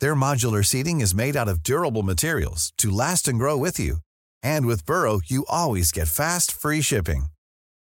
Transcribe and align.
Their 0.00 0.16
modular 0.16 0.64
seating 0.64 1.00
is 1.00 1.14
made 1.14 1.36
out 1.36 1.48
of 1.48 1.62
durable 1.62 2.02
materials 2.02 2.72
to 2.78 2.90
last 2.90 3.28
and 3.28 3.38
grow 3.38 3.56
with 3.56 3.78
you. 3.78 3.98
And 4.42 4.66
with 4.66 4.84
Burrow, 4.84 5.20
you 5.24 5.46
always 5.48 5.92
get 5.92 6.08
fast, 6.08 6.50
free 6.50 6.80
shipping. 6.80 7.26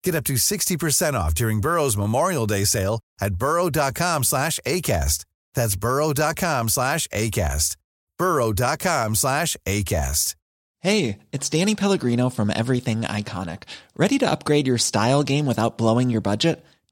Get 0.03 0.15
up 0.15 0.23
to 0.25 0.33
60% 0.33 1.13
off 1.13 1.35
during 1.35 1.61
Burrow's 1.61 1.95
Memorial 1.95 2.47
Day 2.47 2.65
sale 2.65 2.99
at 3.21 3.35
burrow.com 3.35 4.23
slash 4.23 4.59
ACAST. 4.65 5.25
That's 5.53 5.75
burrow.com 5.75 6.69
slash 6.69 7.07
ACAST. 7.07 7.77
burrow.com 8.17 9.15
slash 9.15 9.55
ACAST. 9.65 10.35
Hey, 10.81 11.19
it's 11.31 11.47
Danny 11.47 11.75
Pellegrino 11.75 12.29
from 12.29 12.49
Everything 12.49 13.03
Iconic. 13.03 13.63
Ready 13.95 14.17
to 14.17 14.29
upgrade 14.29 14.67
your 14.67 14.77
style 14.77 15.23
game 15.23 15.45
without 15.45 15.77
blowing 15.77 16.09
your 16.09 16.19
budget? 16.19 16.61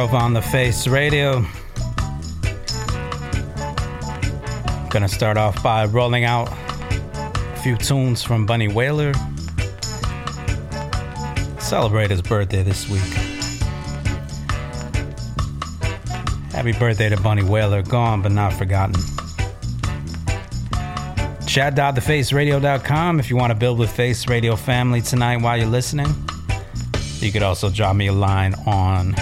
Grove 0.00 0.14
on 0.14 0.32
the 0.32 0.40
Face 0.40 0.86
Radio. 0.86 1.44
Gonna 4.88 5.06
start 5.06 5.36
off 5.36 5.62
by 5.62 5.84
rolling 5.84 6.24
out 6.24 6.48
a 6.50 7.60
few 7.62 7.76
tunes 7.76 8.22
from 8.22 8.46
Bunny 8.46 8.66
Wailer. 8.66 9.12
Celebrate 11.58 12.10
his 12.10 12.22
birthday 12.22 12.62
this 12.62 12.88
week. 12.88 13.02
Happy 16.52 16.72
birthday 16.72 17.10
to 17.10 17.20
Bunny 17.20 17.44
Wailer, 17.44 17.82
gone 17.82 18.22
but 18.22 18.32
not 18.32 18.54
forgotten. 18.54 18.94
Chat.thefaceradio.com 21.46 23.20
if 23.20 23.28
you 23.28 23.36
want 23.36 23.50
to 23.50 23.54
build 23.54 23.78
with 23.78 23.90
Face 23.90 24.26
Radio 24.28 24.56
family 24.56 25.02
tonight 25.02 25.42
while 25.42 25.58
you're 25.58 25.66
listening. 25.66 26.08
You 27.18 27.30
could 27.30 27.42
also 27.42 27.68
drop 27.68 27.96
me 27.96 28.06
a 28.06 28.14
line 28.14 28.54
on 28.64 29.14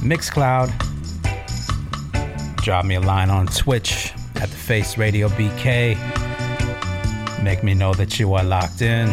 Mixcloud. 0.00 0.72
Drop 2.62 2.84
me 2.84 2.94
a 2.94 3.00
line 3.00 3.30
on 3.30 3.46
Twitch 3.46 4.12
at 4.36 4.48
the 4.48 4.56
Face 4.56 4.96
Radio 4.96 5.28
BK. 5.28 5.96
Make 7.42 7.62
me 7.62 7.74
know 7.74 7.92
that 7.94 8.18
you 8.18 8.32
are 8.34 8.42
locked 8.42 8.82
in. 8.82 9.08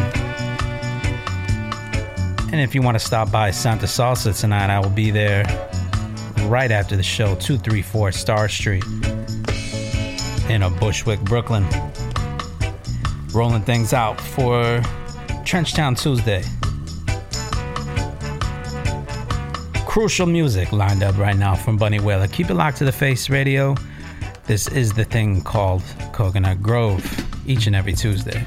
And 2.50 2.60
if 2.62 2.74
you 2.74 2.80
want 2.80 2.98
to 2.98 3.04
stop 3.04 3.30
by 3.30 3.50
Santa 3.50 3.86
Salsa 3.86 4.38
tonight, 4.38 4.70
I 4.70 4.80
will 4.80 4.88
be 4.88 5.10
there 5.10 5.44
right 6.46 6.70
after 6.70 6.96
the 6.96 7.02
show, 7.02 7.34
234 7.34 8.12
Starr 8.12 8.48
Street 8.48 8.84
in 10.48 10.62
a 10.62 10.70
Bushwick, 10.70 11.20
Brooklyn. 11.20 11.66
Rolling 13.34 13.62
things 13.62 13.92
out 13.92 14.18
for 14.18 14.80
Trenchtown 15.44 16.00
Tuesday. 16.00 16.42
Crucial 19.98 20.26
music 20.26 20.70
lined 20.70 21.02
up 21.02 21.18
right 21.18 21.36
now 21.36 21.56
from 21.56 21.76
Bunny 21.76 21.98
Wailer. 21.98 22.28
Keep 22.28 22.50
it 22.50 22.54
locked 22.54 22.76
to 22.76 22.84
the 22.84 22.92
face 22.92 23.28
radio. 23.28 23.74
This 24.46 24.68
is 24.68 24.92
the 24.92 25.04
thing 25.04 25.42
called 25.42 25.82
Coconut 26.12 26.62
Grove 26.62 27.04
each 27.48 27.66
and 27.66 27.74
every 27.74 27.94
Tuesday. 27.94 28.46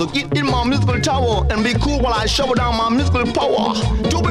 So 0.00 0.06
get 0.06 0.34
in 0.34 0.46
my 0.46 0.64
musical 0.64 0.98
tower 0.98 1.46
and 1.50 1.62
be 1.62 1.74
cool 1.74 2.00
while 2.00 2.14
I 2.14 2.24
shovel 2.24 2.54
down 2.54 2.74
my 2.78 2.88
musical 2.88 3.26
power. 3.34 3.74
Do 4.08 4.22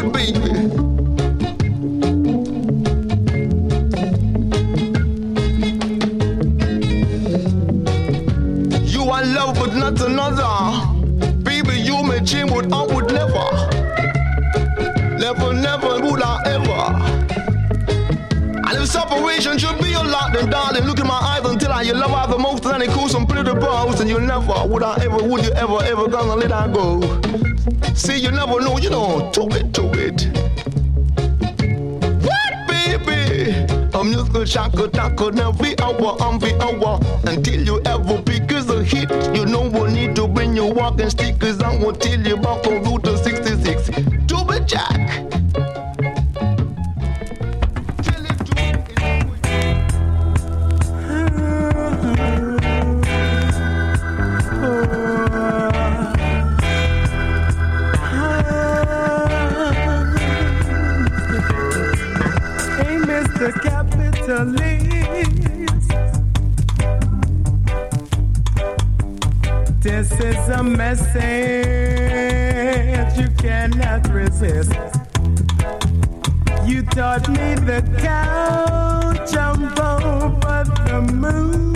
gonna 26.19 26.35
let 26.35 26.51
her 26.51 26.67
go. 26.67 26.99
See, 27.93 28.17
you 28.17 28.31
never 28.31 28.59
know, 28.59 28.77
you 28.77 28.89
know, 28.89 29.29
do 29.31 29.47
it, 29.51 29.71
do 29.71 29.89
it. 29.93 30.27
What, 32.23 32.67
baby? 32.67 33.51
A 33.93 34.03
musical 34.03 34.13
just 34.13 34.33
gonna 34.33 34.45
shaka 34.45 34.87
taka 34.89 35.31
now 35.31 35.49
every 35.49 35.79
hour, 35.79 36.17
every 36.21 36.53
hour 36.55 36.99
until 37.25 37.61
you 37.61 37.81
ever 37.85 38.21
pick 38.21 38.51
is 38.51 38.69
a 38.69 38.83
hit. 38.83 39.09
You 39.35 39.45
know, 39.45 39.69
we 39.69 39.91
need 39.91 40.15
to 40.17 40.27
bring 40.27 40.55
your 40.55 40.73
walking 40.73 41.09
stickers. 41.09 41.59
I 41.61 41.77
won't 41.77 42.01
tell 42.01 42.19
you 42.19 42.35
about 42.35 42.63
computers. 42.63 43.18
This 69.81 70.11
is 70.13 70.47
a 70.47 70.63
message 70.63 71.17
you 73.17 73.27
cannot 73.37 74.07
resist. 74.13 74.71
You 76.65 76.83
taught 76.83 77.27
me 77.27 77.55
the 77.55 77.81
cow 77.99 79.11
jump 79.29 79.77
over 79.77 80.63
the 80.85 81.01
moon. 81.13 81.68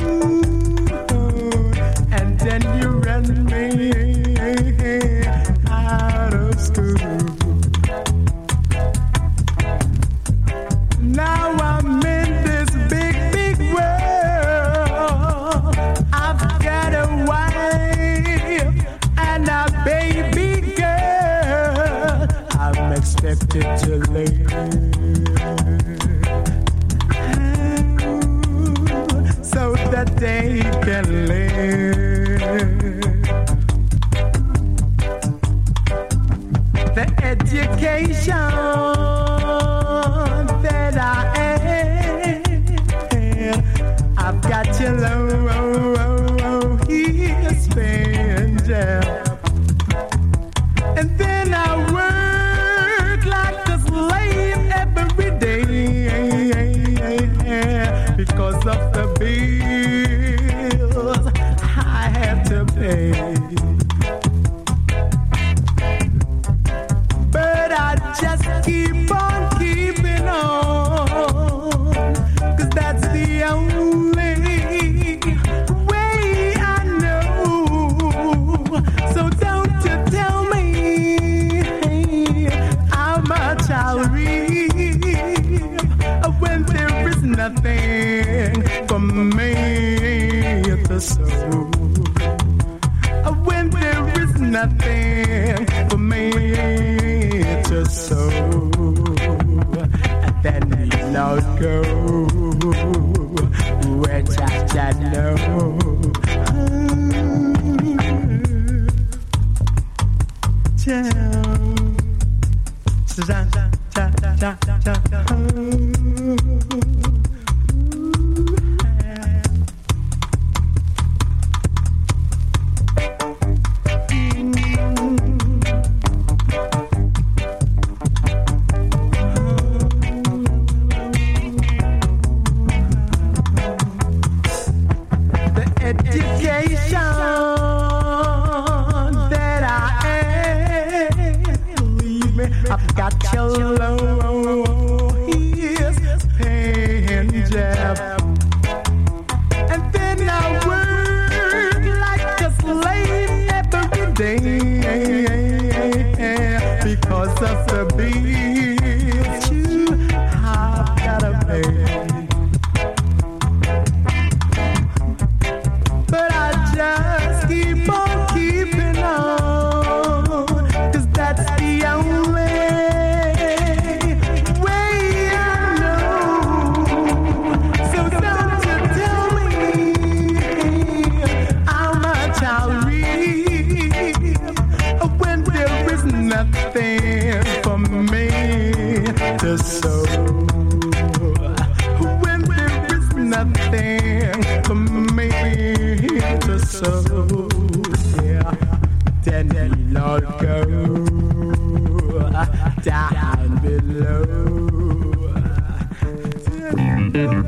Thank 207.25 207.47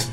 you. 0.00 0.05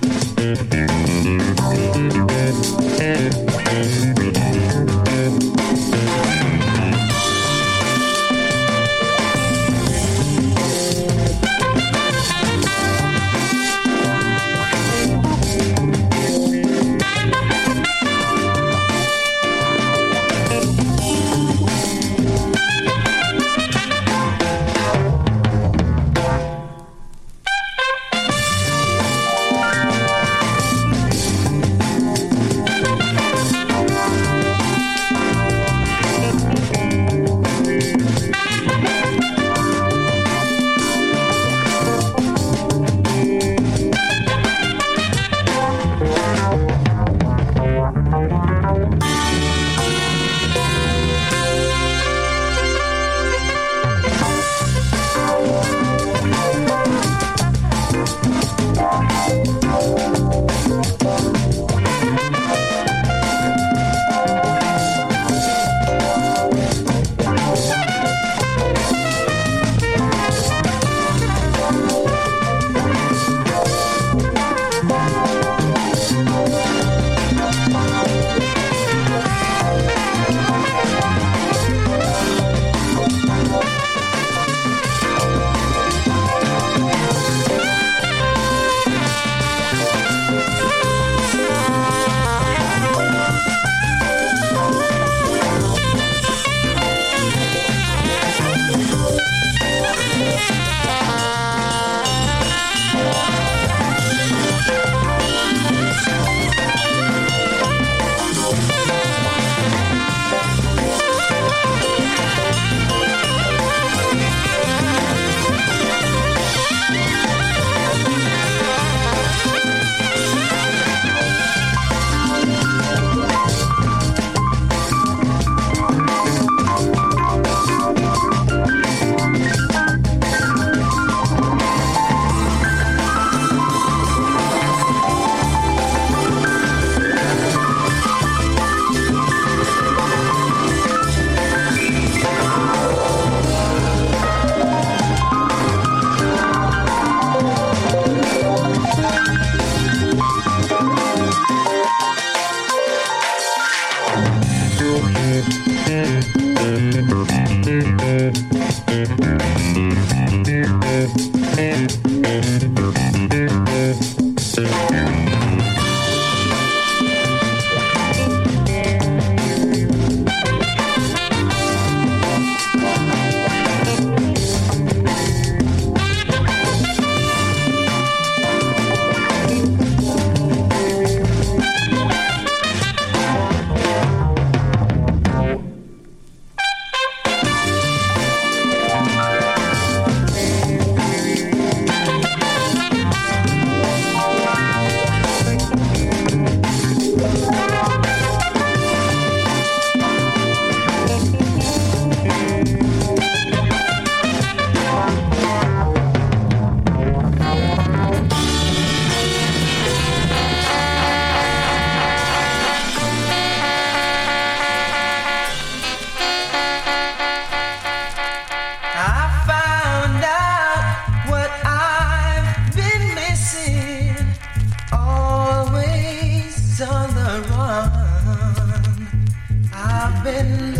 been 230.23 230.72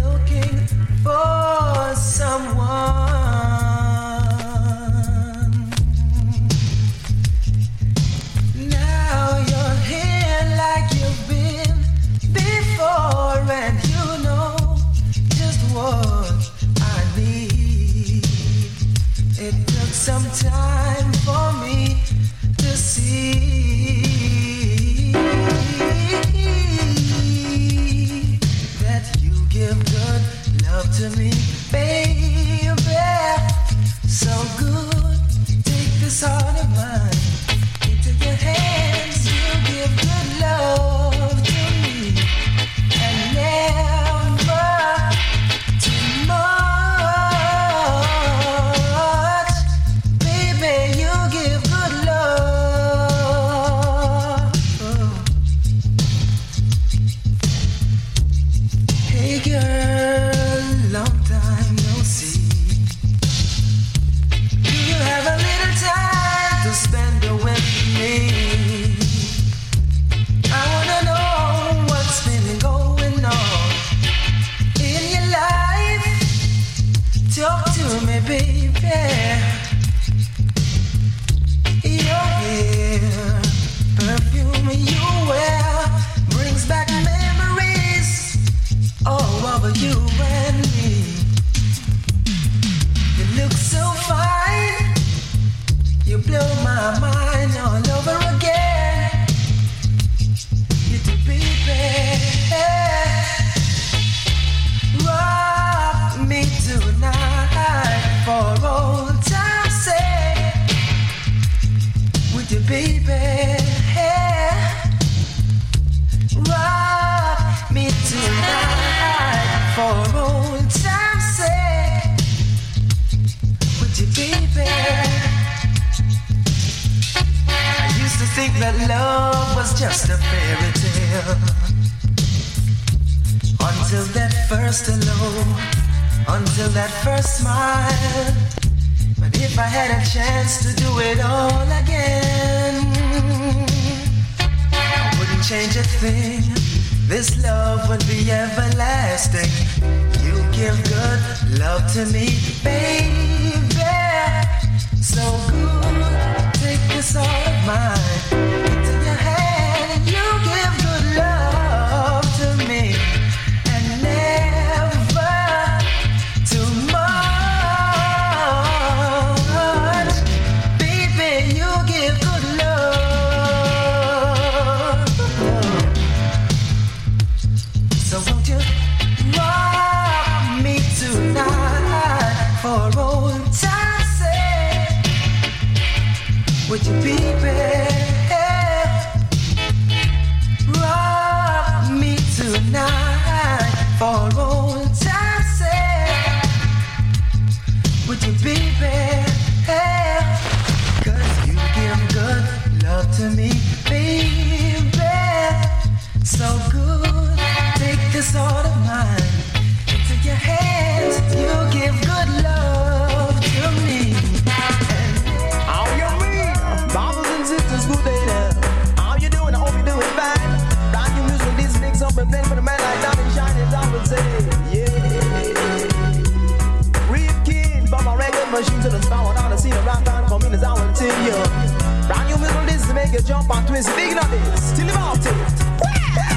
jump 233.26 233.56
and 233.56 233.68
twist. 233.68 233.90
Big 233.96 234.16
nutties 234.16 234.76
till 234.76 234.88
you 234.88 234.94
mouth 234.94 235.26
it. 235.26 236.33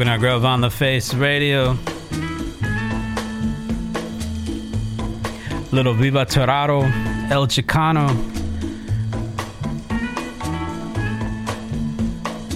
Coconut 0.00 0.20
Grove 0.20 0.46
on 0.46 0.62
the 0.62 0.70
Face 0.70 1.12
Radio. 1.12 1.76
Little 5.72 5.92
Viva 5.92 6.24
Tirado, 6.24 6.84
El 7.30 7.46
Chicano. 7.46 8.08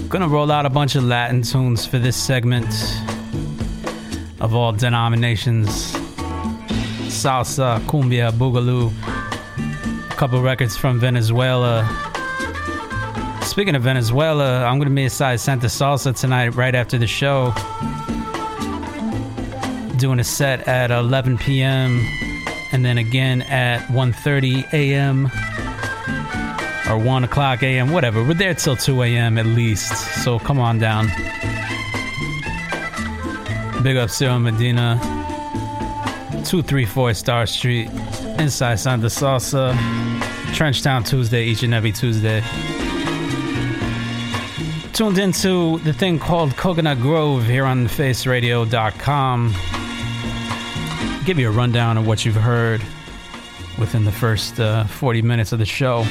Gonna 0.09 0.27
roll 0.27 0.51
out 0.51 0.65
a 0.65 0.71
bunch 0.71 0.95
of 0.95 1.03
Latin 1.03 1.43
tunes 1.43 1.85
for 1.85 1.99
this 1.99 2.15
segment 2.15 2.65
of 4.39 4.55
all 4.55 4.71
denominations 4.71 5.91
salsa, 7.13 7.79
cumbia, 7.81 8.31
boogaloo. 8.31 8.91
A 10.09 10.15
couple 10.15 10.41
records 10.41 10.75
from 10.75 10.99
Venezuela. 10.99 12.14
Speaking 13.55 13.75
of 13.75 13.83
Venezuela, 13.83 14.65
I'm 14.65 14.79
gonna 14.79 14.89
be 14.89 15.05
inside 15.05 15.37
Santa 15.37 15.67
Salsa 15.67 16.13
tonight, 16.13 16.49
right 16.55 16.75
after 16.75 16.97
the 16.97 17.07
show. 17.07 17.53
Doing 19.95 20.19
a 20.19 20.25
set 20.25 20.67
at 20.67 20.91
11 20.91 21.37
p.m. 21.37 22.05
and 22.73 22.83
then 22.83 22.97
again 22.97 23.43
at 23.43 23.79
1:30 23.87 24.73
a.m. 24.73 25.27
or 26.89 26.97
1 26.97 27.23
o'clock 27.23 27.63
a.m. 27.63 27.93
Whatever. 27.93 28.25
We're 28.25 28.33
there 28.33 28.53
till 28.55 28.75
2 28.75 29.03
a.m. 29.03 29.37
at 29.37 29.45
least. 29.45 29.89
So 30.25 30.37
come 30.37 30.59
on 30.59 30.77
down. 30.77 31.07
Big 33.83 33.95
up 33.95 34.09
Cyril 34.09 34.39
Medina. 34.39 34.99
234 36.43 37.13
Starr 37.13 37.45
Street, 37.45 37.89
inside 38.37 38.75
Santa 38.75 39.07
Salsa, 39.07 39.71
Trenchtown 40.51 41.07
Tuesday, 41.07 41.45
each 41.45 41.63
and 41.63 41.73
every 41.73 41.93
Tuesday. 41.93 42.43
Tuned 44.95 45.17
into 45.17 45.77
the 45.79 45.91
thing 45.91 46.19
called 46.19 46.55
Coconut 46.55 47.01
Grove 47.01 47.45
here 47.45 47.65
on 47.65 47.85
faceradio.com. 47.85 49.53
Give 51.25 51.37
you 51.37 51.49
a 51.49 51.51
rundown 51.51 51.97
of 51.97 52.07
what 52.07 52.23
you've 52.23 52.35
heard 52.35 52.81
within 53.77 54.05
the 54.05 54.11
first 54.13 54.57
uh, 54.57 54.85
40 54.85 55.21
minutes 55.21 55.51
of 55.51 55.59
the 55.59 55.65
show. 55.65 56.05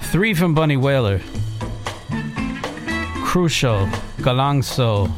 Three 0.00 0.34
from 0.34 0.52
Bunny 0.52 0.76
Wailer, 0.76 1.20
Crucial, 3.22 3.86
Galangso, 4.18 5.08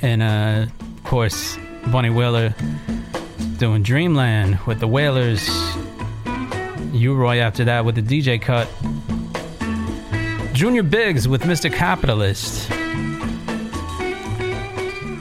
and 0.00 0.22
uh, 0.22 0.66
of 0.80 1.02
course, 1.02 1.58
Bunny 1.90 2.10
Wailer 2.10 2.54
doing 3.56 3.82
Dreamland 3.82 4.60
with 4.68 4.78
the 4.78 4.86
Wailers. 4.86 5.50
U-Roy 6.92 7.38
after 7.40 7.64
that 7.64 7.84
with 7.84 7.96
the 7.96 8.02
DJ 8.02 8.40
cut. 8.40 8.68
Junior 10.60 10.82
Biggs 10.82 11.26
with 11.26 11.44
Mr. 11.44 11.72
Capitalist. 11.72 12.70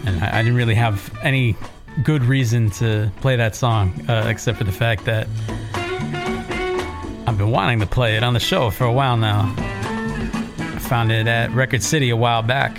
And 0.06 0.22
I, 0.22 0.40
I 0.40 0.44
didn't 0.44 0.58
really 0.58 0.76
have 0.76 1.18
any 1.24 1.56
good 2.04 2.26
reason 2.26 2.70
to 2.72 3.10
play 3.22 3.38
that 3.38 3.56
song, 3.56 3.94
uh, 4.10 4.26
except 4.28 4.58
for 4.58 4.66
the 4.66 4.74
fact 4.74 5.06
that 5.06 5.30
I've 7.26 7.38
been 7.38 7.52
wanting 7.52 7.80
to 7.80 7.86
play 7.86 8.18
it 8.18 8.24
on 8.24 8.34
the 8.34 8.40
show 8.42 8.70
for 8.70 8.84
a 8.84 8.92
while 8.92 9.16
now. 9.16 9.54
I 9.58 10.80
found 10.80 11.10
it 11.10 11.26
at 11.26 11.52
Record 11.52 11.84
City 11.84 12.10
a 12.10 12.18
while 12.18 12.42
back. 12.44 12.76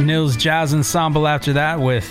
Nils 0.00 0.36
Jazz 0.36 0.74
Ensemble 0.74 1.26
after 1.26 1.54
that 1.54 1.80
with 1.80 2.04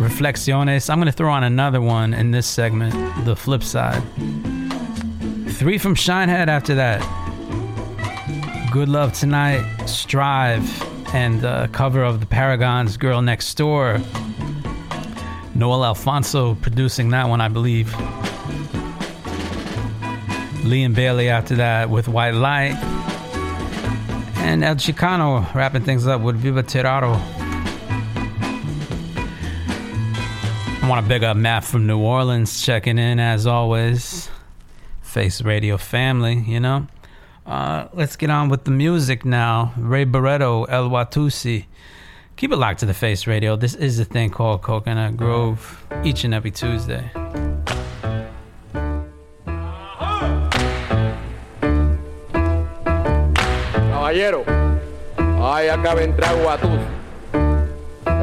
Reflexiones. 0.00 0.90
I'm 0.90 0.98
going 0.98 1.06
to 1.06 1.12
throw 1.12 1.30
on 1.30 1.44
another 1.44 1.80
one 1.80 2.14
in 2.14 2.32
this 2.32 2.48
segment, 2.48 3.24
the 3.24 3.36
flip 3.36 3.62
side. 3.62 4.02
Three 5.60 5.76
from 5.76 5.94
Shinehead 5.94 6.48
after 6.48 6.74
that. 6.76 7.02
Good 8.72 8.88
Love 8.88 9.12
Tonight, 9.12 9.62
Strive, 9.84 10.64
and 11.14 11.38
the 11.42 11.68
cover 11.70 12.02
of 12.02 12.20
the 12.20 12.24
Paragons 12.24 12.98
Girl 12.98 13.20
Next 13.20 13.54
Door. 13.58 14.00
Noel 15.54 15.84
Alfonso 15.84 16.54
producing 16.54 17.10
that 17.10 17.28
one, 17.28 17.42
I 17.42 17.48
believe. 17.48 17.88
Liam 20.62 20.94
Bailey 20.94 21.28
after 21.28 21.56
that 21.56 21.90
with 21.90 22.08
White 22.08 22.32
Light. 22.32 22.76
And 24.36 24.64
El 24.64 24.76
Chicano 24.76 25.54
wrapping 25.54 25.84
things 25.84 26.06
up 26.06 26.22
with 26.22 26.36
Viva 26.36 26.62
Tirado. 26.62 27.20
I 30.82 30.88
want 30.88 31.04
to 31.04 31.06
big 31.06 31.22
up 31.22 31.36
Matt 31.36 31.64
from 31.64 31.86
New 31.86 31.98
Orleans 31.98 32.62
checking 32.62 32.96
in 32.96 33.20
as 33.20 33.46
always. 33.46 34.30
Face 35.10 35.42
Radio 35.42 35.76
family, 35.76 36.38
you 36.46 36.60
know. 36.60 36.86
Uh, 37.44 37.88
let's 37.92 38.14
get 38.14 38.30
on 38.30 38.48
with 38.48 38.62
the 38.62 38.70
music 38.70 39.24
now. 39.24 39.74
Ray 39.76 40.04
Barretto, 40.04 40.66
El 40.68 40.88
Watusi. 40.88 41.64
Keep 42.36 42.52
it 42.52 42.56
locked 42.56 42.78
to 42.78 42.86
the 42.86 42.94
Face 42.94 43.26
Radio. 43.26 43.56
This 43.56 43.74
is 43.74 43.98
a 43.98 44.04
thing 44.04 44.30
called 44.30 44.62
Coconut 44.62 45.16
Grove 45.16 45.84
each 46.04 46.22
and 46.22 46.32
every 46.32 46.52
Tuesday. 46.52 47.10
Caballero, 53.90 54.44
ahí 55.40 55.68
acaba 55.68 55.96
de 55.96 56.04
entrar 56.04 56.36
Guatus. 56.40 56.80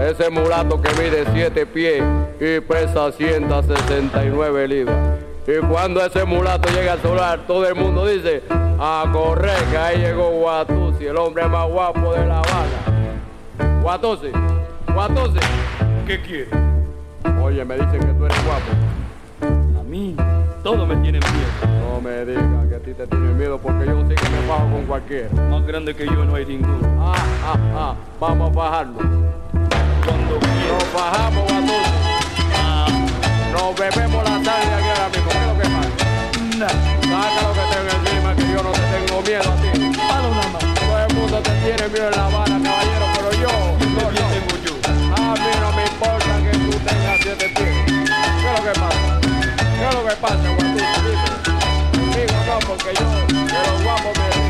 Ese 0.09 0.29
mulato 0.29 0.81
que 0.81 0.89
mide 0.93 1.25
7 1.33 1.65
pies 1.65 2.01
y 2.39 2.61
pesa 2.61 3.11
169 3.11 4.67
libras. 4.69 5.16
Y 5.47 5.59
cuando 5.65 6.05
ese 6.05 6.25
mulato 6.25 6.67
llega 6.73 6.91
al 6.91 7.01
solar, 7.01 7.39
todo 7.47 7.65
el 7.65 7.73
mundo 7.73 8.05
dice, 8.05 8.43
a 8.49 9.05
correr, 9.13 9.57
que 9.71 9.77
ahí 9.77 9.97
llegó 9.99 10.29
Guatusi, 10.31 11.05
el 11.05 11.15
hombre 11.15 11.47
más 11.47 11.69
guapo 11.69 12.13
de 12.13 12.25
La 12.25 12.39
Habana. 12.39 13.81
Guatusi, 13.81 14.27
Guatusi, 14.93 15.39
¿qué 16.05 16.21
quieres? 16.21 16.49
Oye, 17.41 17.63
me 17.63 17.75
dicen 17.75 17.97
que 17.97 18.13
tú 18.13 18.25
eres 18.25 18.45
guapo. 18.45 19.79
A 19.79 19.83
mí, 19.83 20.17
todos 20.63 20.85
me 20.85 20.97
tienen 20.97 21.21
miedo. 21.21 21.79
No 21.93 22.01
me 22.01 22.25
digas 22.25 22.67
que 22.67 22.75
a 22.75 22.79
ti 22.79 22.93
te 22.93 23.07
tienen 23.07 23.37
miedo 23.37 23.57
porque 23.57 23.85
yo 23.85 24.01
sí 24.01 24.15
que 24.15 24.29
me 24.29 24.47
bajo 24.49 24.69
con 24.69 24.85
cualquiera. 24.85 25.29
Más 25.49 25.65
grande 25.65 25.95
que 25.95 26.05
yo 26.07 26.25
no 26.25 26.35
hay 26.35 26.45
ninguno. 26.45 26.81
Ah, 26.99 27.15
ah, 27.45 27.57
ah, 27.73 27.95
vamos 28.19 28.51
a 28.51 28.53
bajarnos. 28.53 29.01
Cuando 30.05 30.39
Nos 30.41 30.93
bajamos, 30.93 31.43
Guatusi. 31.53 32.07
Nos 33.53 33.75
bebemos 33.75 34.23
la 34.23 34.43
sangre 34.43 34.75
aquí 34.75 34.86
Saca 36.57 37.41
lo 37.43 37.53
que 37.53 37.61
tengo 37.69 37.91
encima, 38.01 38.35
que 38.35 38.41
yo 38.51 38.63
no 38.63 38.71
te 38.71 38.81
tengo 38.81 39.21
miedo 39.21 39.51
a 39.51 39.55
ti. 39.61 39.69
Todo 40.73 40.97
el 40.97 41.13
mundo 41.13 41.39
te 41.43 41.51
tiene 41.51 41.87
miedo 41.89 42.09
en 42.09 42.15
La 42.15 42.25
Habana, 42.25 42.59
caballero, 42.63 43.05
pero 43.13 43.31
yo, 43.33 43.51
no, 43.77 44.09
no. 44.09 44.25
A 45.15 45.35
mí 45.35 45.51
no 45.61 45.71
me 45.73 45.83
importa 45.85 46.33
que 46.41 46.57
tú 46.57 46.71
tengas 46.79 47.17
siete 47.21 47.49
pies. 47.49 47.77
¿Qué 47.85 47.93
es 47.93 48.53
lo 48.57 48.63
que 48.65 48.79
pasa? 48.79 49.19
¿Qué 49.21 49.87
es 49.87 49.93
lo 49.93 50.01
que 50.07 50.15
pasa, 50.15 50.49
Guatusi? 50.57 50.85
Dime. 51.05 51.29
Conmigo 51.93 52.37
no, 52.47 52.57
porque 52.65 52.91
yo 52.97 53.07
de 53.45 53.59
los 53.67 53.83
guapos 53.83 54.13
me 54.17 54.46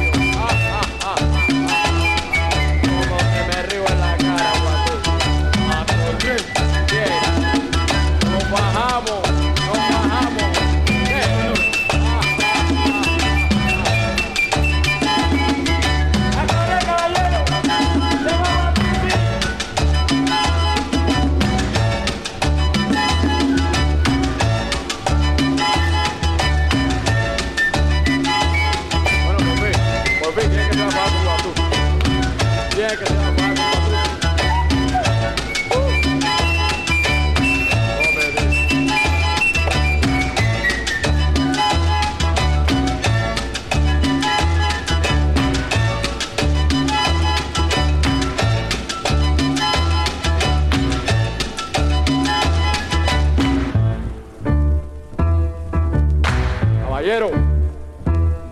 Caballero, 57.18 57.32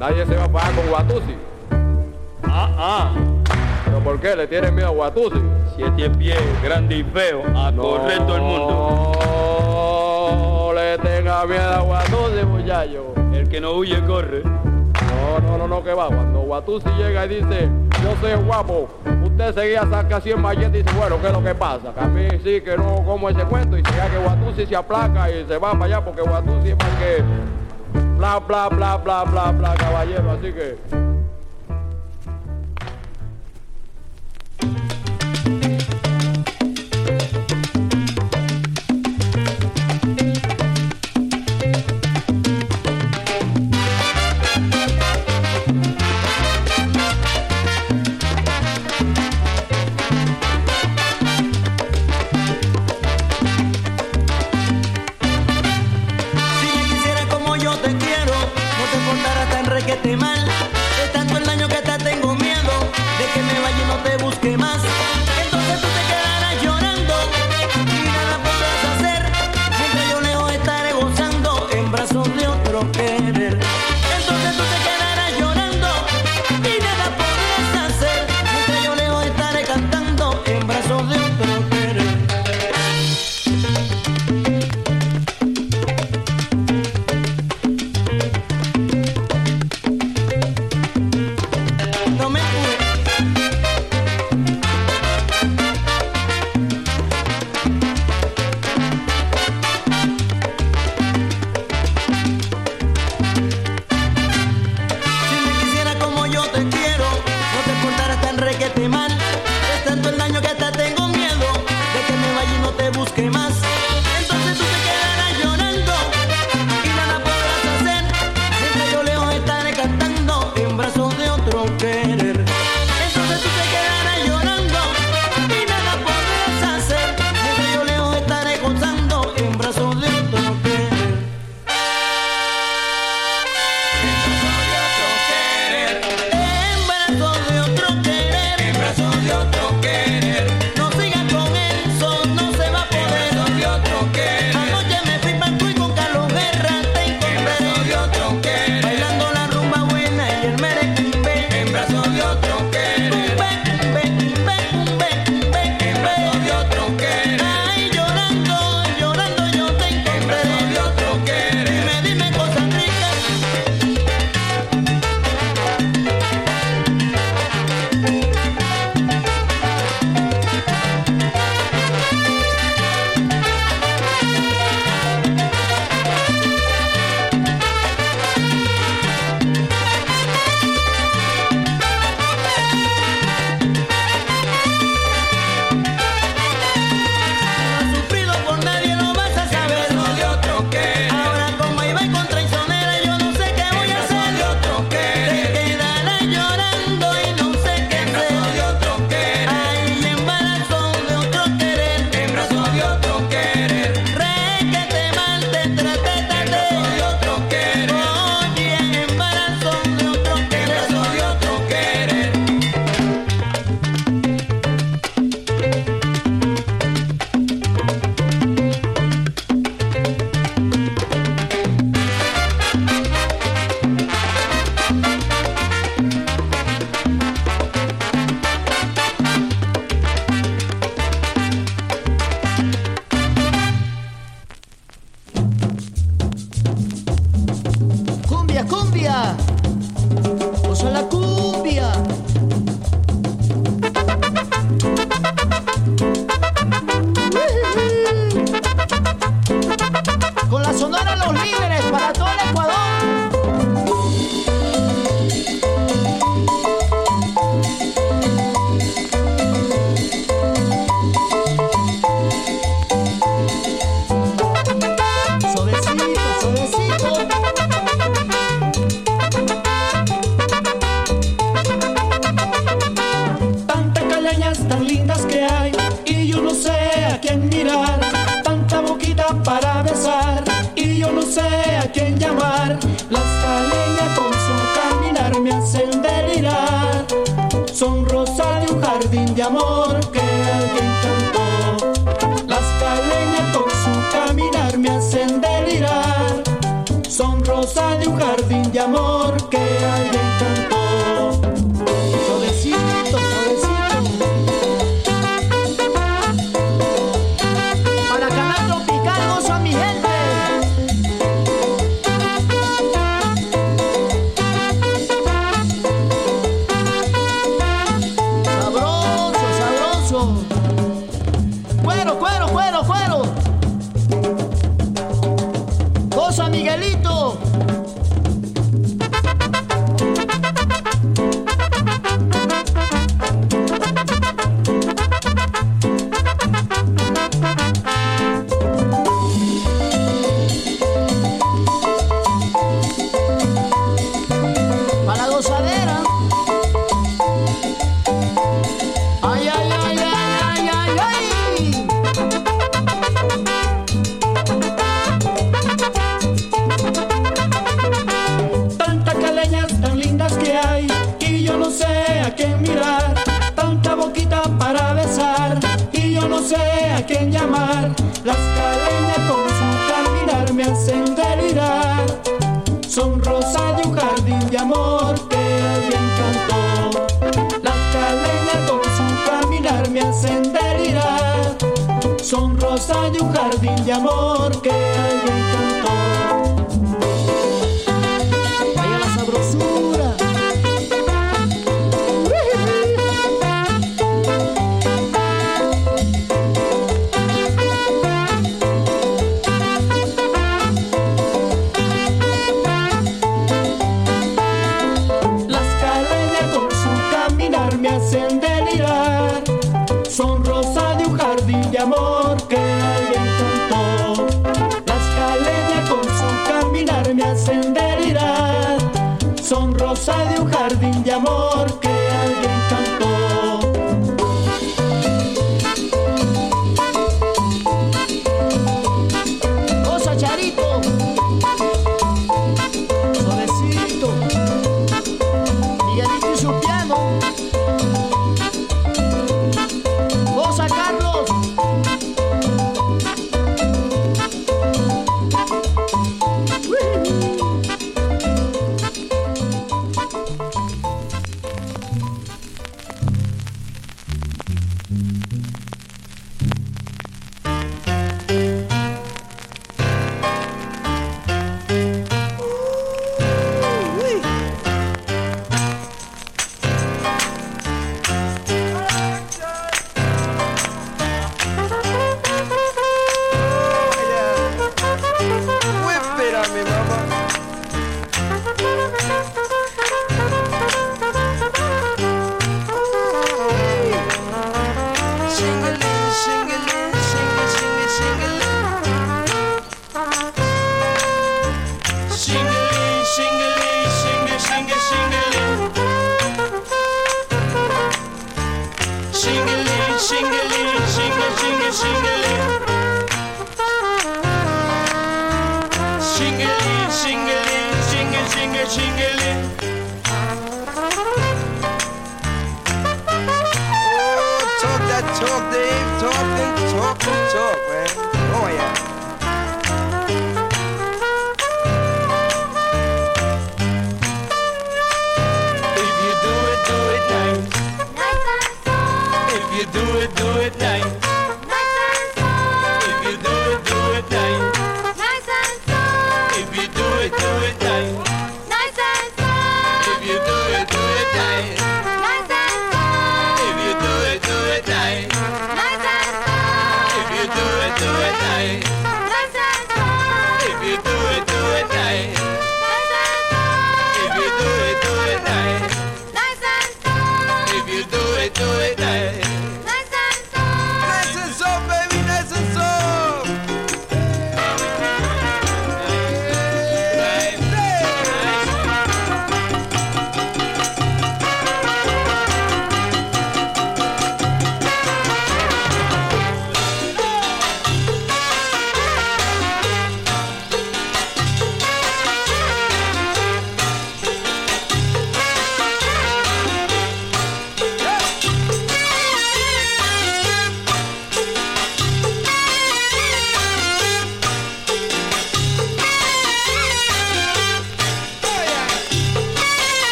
nadie 0.00 0.24
se 0.24 0.36
va 0.36 0.44
a 0.44 0.48
pagar 0.48 0.74
con 0.74 0.88
Guatusi. 0.88 1.36
Ah, 2.44 2.70
ah. 2.78 3.12
¿Pero 3.84 4.00
por 4.00 4.18
qué? 4.20 4.34
¿Le 4.34 4.46
tienen 4.46 4.74
miedo 4.74 4.88
a 4.88 4.90
Guatusi? 4.90 5.38
Siete 5.76 6.08
pies, 6.10 6.40
grande 6.62 6.96
y 6.96 7.04
feo, 7.04 7.42
a 7.54 7.70
correr 7.72 8.18
todo 8.18 8.36
el 8.36 8.42
mundo. 8.42 9.12
No 10.38 10.72
le 10.72 10.96
tenga 10.98 11.44
miedo 11.44 11.74
a 11.74 11.80
Guatusi, 11.80 12.46
muchacho. 12.46 13.12
El 13.34 13.48
que 13.50 13.60
no 13.60 13.72
huye 13.72 14.02
corre. 14.06 14.42
No, 14.44 15.40
no, 15.40 15.58
no, 15.58 15.68
no, 15.68 15.84
que 15.84 15.92
va. 15.92 16.06
Cuando 16.06 16.40
Guatusi 16.40 16.88
llega 16.96 17.26
y 17.26 17.28
dice, 17.28 17.68
yo 18.02 18.14
soy 18.20 18.34
guapo. 18.46 18.88
Usted 19.24 19.54
seguía 19.54 19.82
saca 19.90 20.16
así 20.16 20.30
en 20.30 20.40
mallete 20.40 20.78
y 20.78 20.82
dice, 20.82 20.96
bueno, 20.96 21.20
¿qué 21.20 21.26
es 21.26 21.32
lo 21.34 21.44
que 21.44 21.54
pasa? 21.54 21.92
Que 21.92 22.00
a 22.00 22.06
mí 22.06 22.28
sí 22.42 22.62
que 22.62 22.78
no 22.78 23.04
como 23.04 23.28
ese 23.28 23.44
cuento 23.44 23.76
y 23.76 23.84
siga 23.84 24.08
que 24.08 24.16
Guatusi 24.16 24.64
se 24.64 24.76
aplaca 24.76 25.30
y 25.30 25.44
se 25.46 25.58
va 25.58 25.72
para 25.72 25.84
allá 25.84 26.02
porque 26.02 26.22
Guatusi 26.22 26.70
es 26.70 26.78
más 26.78 26.88
que 26.98 27.22
bla 28.24 28.40
bla 28.40 28.68
bla 28.70 28.96
bla 28.96 29.24
bla 29.24 29.52
bla 29.52 29.74
caballero, 29.74 30.30
así 30.30 30.50
que 30.52 31.03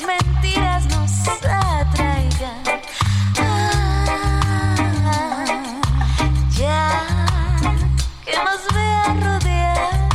mentiras 0.00 0.86
nos 0.86 1.28
atraigan. 1.44 2.62
Ah, 3.38 4.74
ya 6.58 7.04
que 8.24 8.32
nos 8.46 8.74
vea 8.74 9.04
rodear 9.20 10.08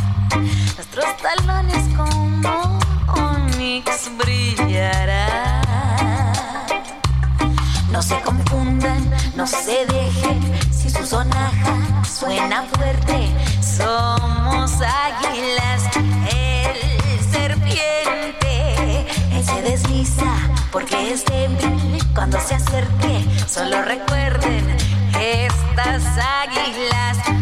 nuestros 0.75 1.17
talones 1.17 1.83
como 1.95 2.79
onix 3.07 4.09
brillará. 4.17 5.61
No 7.91 8.01
se 8.01 8.19
confundan, 8.21 9.01
no 9.35 9.45
se 9.45 9.85
dejen 9.85 10.39
si 10.71 10.89
su 10.89 11.05
sonaja 11.05 12.03
suena 12.03 12.63
fuerte. 12.63 13.31
Somos 13.61 14.71
águilas. 14.81 15.96
porque 20.71 21.11
es 21.11 21.25
débil 21.25 21.97
cuando 22.13 22.39
se 22.39 22.55
acerque. 22.55 23.25
Solo 23.47 23.81
recuerden 23.81 24.77
estas 25.19 26.03
águilas. 26.17 27.36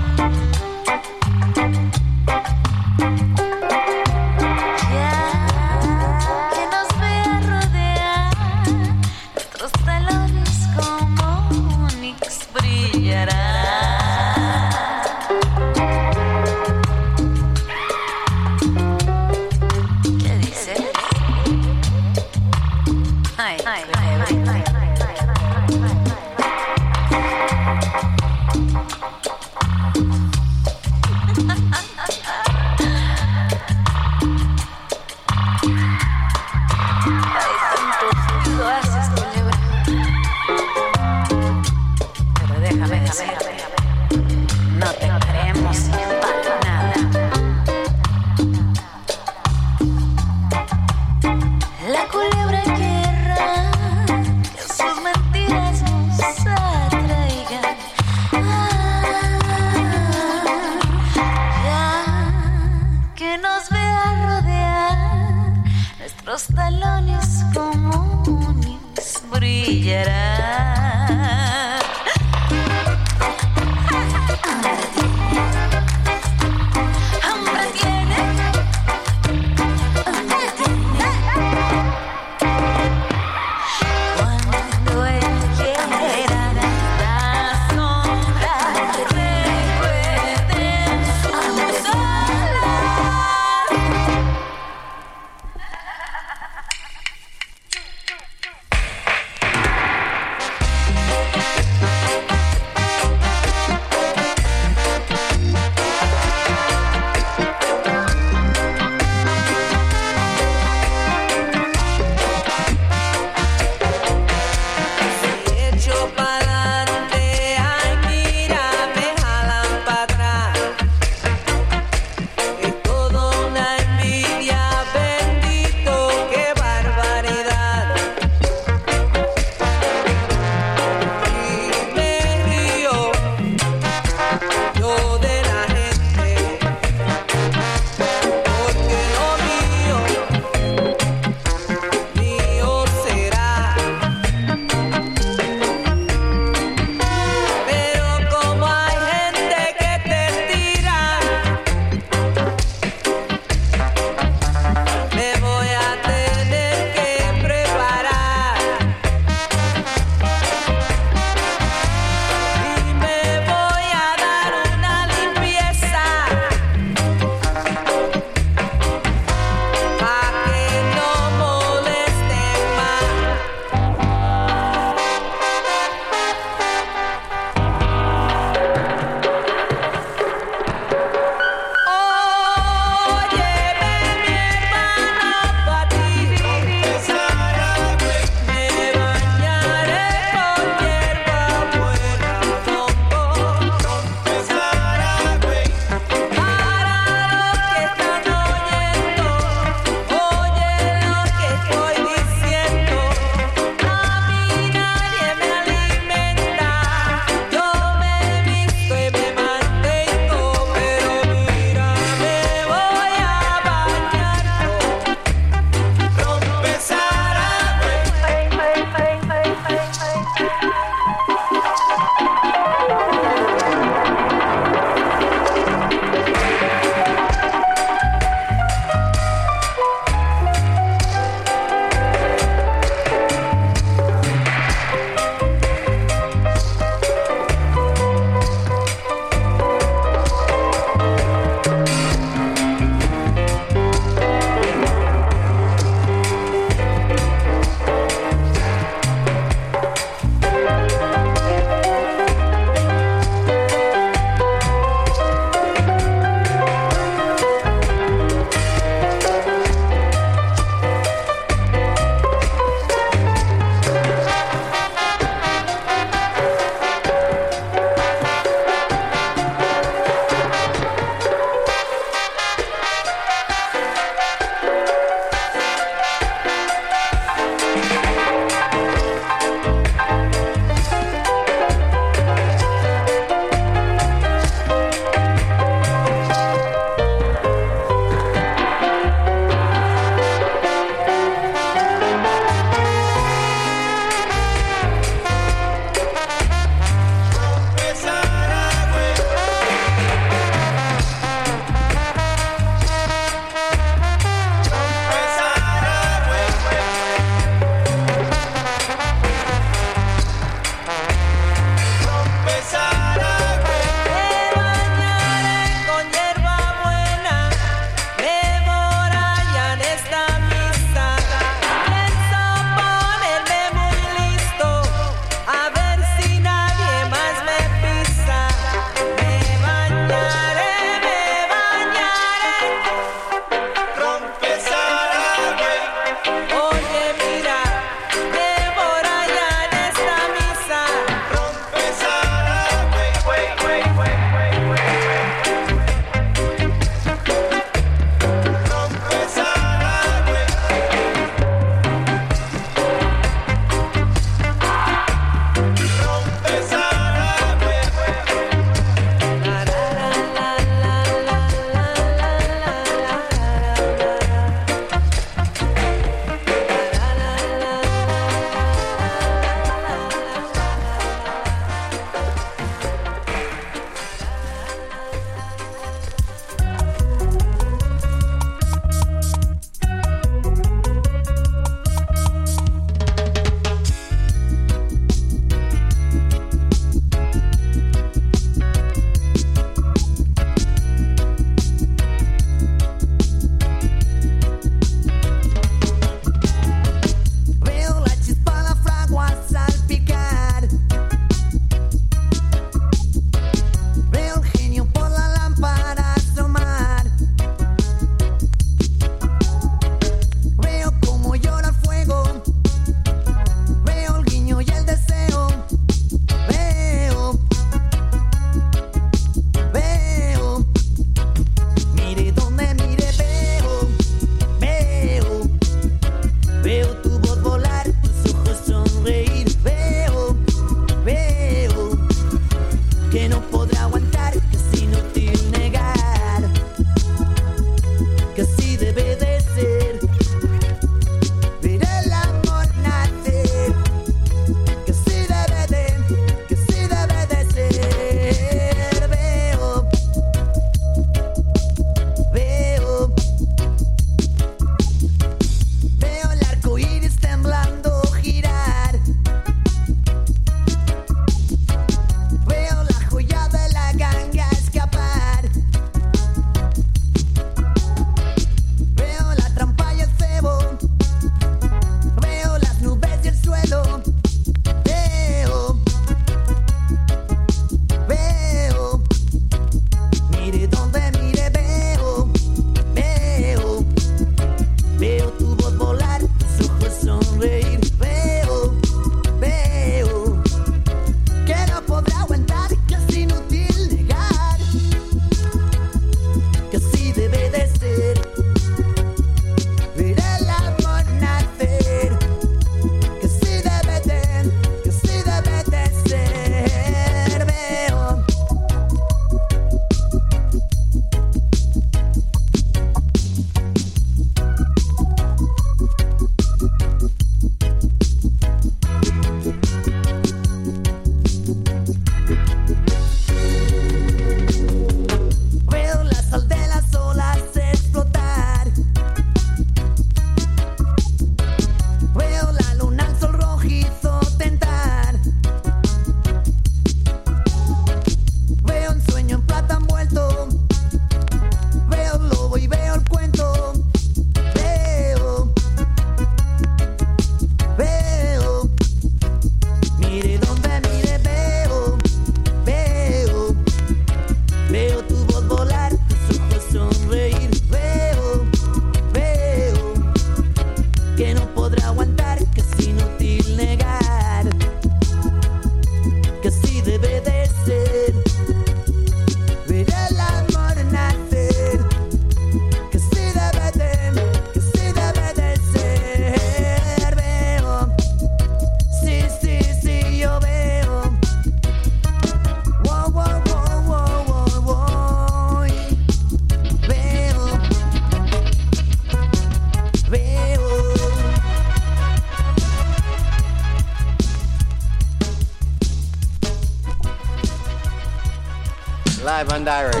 Diary. 599.63 600.00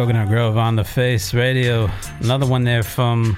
Coconut 0.00 0.28
Grove 0.28 0.56
on 0.56 0.76
the 0.76 0.84
Face 0.84 1.34
Radio. 1.34 1.86
Another 2.20 2.46
one 2.46 2.64
there 2.64 2.82
from 2.82 3.36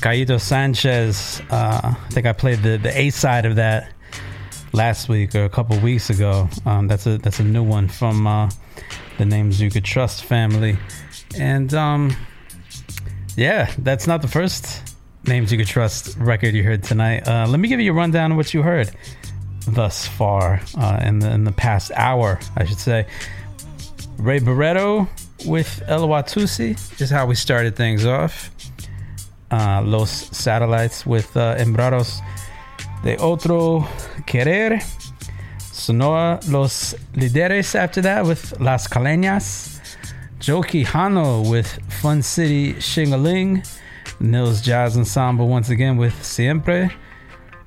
Caíto 0.00 0.40
Sanchez. 0.40 1.40
Uh, 1.50 1.94
I 1.94 2.10
think 2.10 2.26
I 2.26 2.32
played 2.32 2.64
the, 2.64 2.78
the 2.78 2.90
A 2.98 3.10
side 3.10 3.46
of 3.46 3.54
that 3.54 3.92
last 4.72 5.08
week 5.08 5.36
or 5.36 5.44
a 5.44 5.48
couple 5.48 5.78
weeks 5.78 6.10
ago. 6.10 6.48
Um, 6.66 6.88
that's 6.88 7.06
a 7.06 7.18
that's 7.18 7.38
a 7.38 7.44
new 7.44 7.62
one 7.62 7.86
from 7.86 8.26
uh, 8.26 8.50
the 9.18 9.24
Names 9.24 9.60
You 9.60 9.70
Could 9.70 9.84
Trust 9.84 10.24
family. 10.24 10.76
And 11.38 11.72
um, 11.74 12.16
yeah, 13.36 13.72
that's 13.78 14.08
not 14.08 14.20
the 14.20 14.26
first 14.26 14.96
Names 15.28 15.52
You 15.52 15.58
Could 15.58 15.68
Trust 15.68 16.16
record 16.18 16.56
you 16.56 16.64
heard 16.64 16.82
tonight. 16.82 17.28
Uh, 17.28 17.46
let 17.46 17.60
me 17.60 17.68
give 17.68 17.78
you 17.78 17.92
a 17.92 17.94
rundown 17.94 18.32
of 18.32 18.36
what 18.36 18.52
you 18.52 18.62
heard 18.62 18.90
thus 19.68 20.08
far 20.08 20.60
uh, 20.76 21.00
in 21.04 21.20
the 21.20 21.30
in 21.30 21.44
the 21.44 21.52
past 21.52 21.92
hour, 21.94 22.40
I 22.56 22.64
should 22.64 22.80
say. 22.80 23.06
Ray 24.18 24.40
Barretto 24.40 25.08
with 25.46 25.82
El 25.86 26.12
is 26.98 27.10
how 27.10 27.26
we 27.26 27.34
started 27.34 27.76
things 27.76 28.04
off. 28.06 28.50
Uh, 29.50 29.82
Los 29.82 30.10
Satellites 30.36 31.04
with 31.06 31.36
uh, 31.36 31.56
Embrados 31.56 32.20
de 33.02 33.16
Otro 33.16 33.86
Querer. 34.26 34.80
Sonora 35.58 36.38
Los 36.48 36.94
Líderes 37.14 37.74
after 37.74 38.00
that 38.02 38.24
with 38.24 38.60
Las 38.60 38.86
Caleñas. 38.86 39.80
Joe 40.38 40.62
Quijano 40.62 41.50
with 41.50 41.78
Fun 42.00 42.22
City 42.22 42.74
Shingaling. 42.74 43.66
Nils 44.20 44.60
Jazz 44.60 44.96
Ensemble 44.96 45.48
once 45.48 45.70
again 45.70 45.96
with 45.96 46.22
Siempre. 46.24 46.90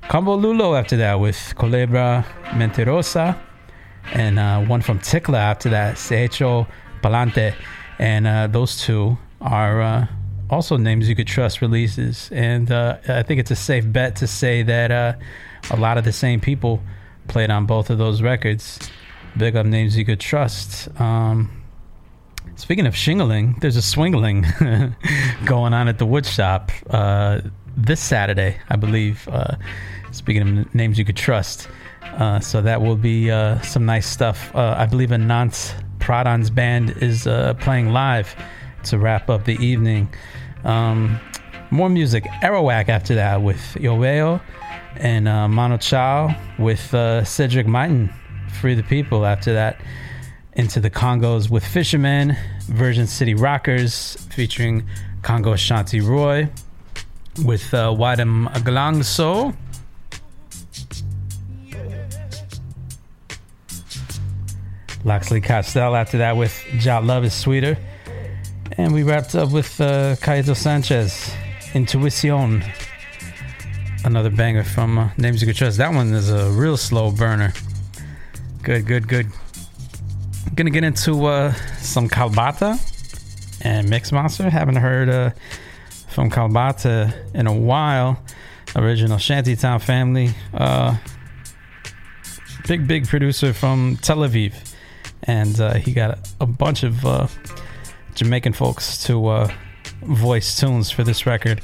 Combo 0.08 0.36
Lulo 0.36 0.78
after 0.78 0.96
that 0.96 1.18
with 1.18 1.54
Culebra 1.56 2.24
Mentirosa. 2.50 3.38
And 4.12 4.38
uh, 4.38 4.60
one 4.60 4.80
from 4.80 4.98
Tickler 5.00 5.38
after 5.38 5.70
that, 5.70 5.98
Se 5.98 6.16
Hecho 6.28 6.66
Palante. 7.04 7.54
And 7.98 8.26
uh, 8.26 8.46
those 8.46 8.80
two 8.80 9.18
are 9.40 9.82
uh, 9.82 10.06
also 10.50 10.76
names 10.76 11.08
you 11.08 11.14
could 11.14 11.26
trust 11.26 11.60
releases. 11.60 12.30
And 12.32 12.72
uh, 12.72 12.98
I 13.06 13.22
think 13.22 13.40
it's 13.40 13.50
a 13.50 13.56
safe 13.56 13.90
bet 13.92 14.16
to 14.16 14.26
say 14.26 14.62
that 14.62 14.90
uh, 14.90 15.12
a 15.70 15.76
lot 15.76 15.98
of 15.98 16.04
the 16.04 16.12
same 16.12 16.40
people 16.40 16.82
played 17.28 17.50
on 17.50 17.66
both 17.66 17.90
of 17.90 17.98
those 17.98 18.22
records. 18.22 18.78
Big 19.36 19.54
up 19.54 19.66
names 19.66 19.96
you 19.96 20.04
could 20.04 20.20
trust. 20.20 20.88
Um, 21.00 21.62
speaking 22.56 22.86
of 22.86 22.96
shingling, 22.96 23.56
there's 23.60 23.76
a 23.76 23.82
swingling 23.82 24.46
going 25.44 25.74
on 25.74 25.88
at 25.88 25.98
the 25.98 26.06
wood 26.06 26.24
shop 26.24 26.72
uh, 26.88 27.40
this 27.76 28.00
Saturday, 28.00 28.56
I 28.70 28.76
believe. 28.76 29.28
Uh, 29.28 29.56
speaking 30.12 30.58
of 30.58 30.74
names 30.74 30.98
you 30.98 31.04
could 31.04 31.16
trust. 31.16 31.68
So 32.40 32.62
that 32.62 32.80
will 32.80 32.96
be 32.96 33.28
some 33.62 33.86
nice 33.86 34.06
stuff. 34.06 34.54
I 34.54 34.86
believe 34.86 35.08
Anant 35.08 35.74
Pradhan's 36.04 36.50
band 36.50 36.90
is 37.00 37.26
uh, 37.26 37.54
playing 37.54 37.88
live 37.88 38.36
to 38.84 38.98
wrap 38.98 39.30
up 39.30 39.46
the 39.46 39.56
evening. 39.56 40.06
Um, 40.62 41.18
more 41.70 41.88
music. 41.88 42.24
Arawak 42.42 42.90
after 42.90 43.14
that 43.14 43.40
with 43.40 43.58
Yoveo 43.76 44.42
and 44.96 45.26
uh, 45.26 45.48
Manu 45.48 45.78
Chao 45.78 46.36
with 46.58 46.92
uh, 46.92 47.24
Cedric 47.24 47.66
Martin. 47.66 48.12
Free 48.60 48.74
the 48.74 48.82
People 48.82 49.24
after 49.24 49.54
that. 49.54 49.80
Into 50.52 50.78
the 50.78 50.90
Congos 50.90 51.48
with 51.48 51.66
Fisherman, 51.66 52.36
Virgin 52.66 53.06
City 53.06 53.32
Rockers 53.32 54.16
featuring 54.30 54.86
Congo 55.22 55.54
Shanti 55.54 56.06
Roy 56.06 56.50
with 57.46 57.72
uh, 57.72 57.88
Wadam 57.88 58.52
Glangso. 58.58 59.56
Loxley 65.04 65.42
Costell 65.42 65.94
after 65.94 66.18
that 66.18 66.36
with 66.36 66.64
Ja 66.72 66.98
Love 66.98 67.24
is 67.24 67.34
Sweeter. 67.34 67.76
And 68.72 68.92
we 68.94 69.02
wrapped 69.02 69.34
up 69.34 69.52
with 69.52 69.80
uh, 69.80 70.16
Caeto 70.16 70.56
Sanchez, 70.56 71.30
Intuición. 71.72 72.64
Another 74.04 74.30
banger 74.30 74.64
from 74.64 74.98
uh, 74.98 75.10
Names 75.18 75.40
You 75.42 75.46
Could 75.46 75.56
Trust. 75.56 75.78
That 75.78 75.92
one 75.92 76.12
is 76.14 76.30
a 76.30 76.50
real 76.50 76.76
slow 76.76 77.10
burner. 77.10 77.52
Good, 78.62 78.86
good, 78.86 79.06
good. 79.06 79.26
Gonna 80.54 80.70
get 80.70 80.84
into 80.84 81.26
uh, 81.26 81.52
some 81.78 82.08
Kalbata 82.08 82.78
and 83.62 83.88
Mix 83.88 84.10
Monster. 84.10 84.48
Haven't 84.48 84.76
heard 84.76 85.08
uh, 85.08 85.30
from 86.08 86.30
Kalbata 86.30 87.14
in 87.34 87.46
a 87.46 87.54
while. 87.54 88.22
Original 88.74 89.18
Shantytown 89.18 89.80
family. 89.80 90.30
Uh, 90.52 90.96
big, 92.66 92.88
big 92.88 93.06
producer 93.06 93.52
from 93.52 93.98
Tel 94.00 94.18
Aviv. 94.18 94.73
And 95.24 95.60
uh, 95.60 95.74
he 95.74 95.92
got 95.92 96.18
a, 96.40 96.46
bunch 96.46 96.82
of 96.82 97.04
uh, 97.04 97.28
Jamaican 98.14 98.52
folks 98.52 99.02
to 99.04 99.26
uh, 99.26 99.52
voice 100.02 100.58
tunes 100.58 100.90
for 100.90 101.02
this 101.02 101.26
record. 101.26 101.60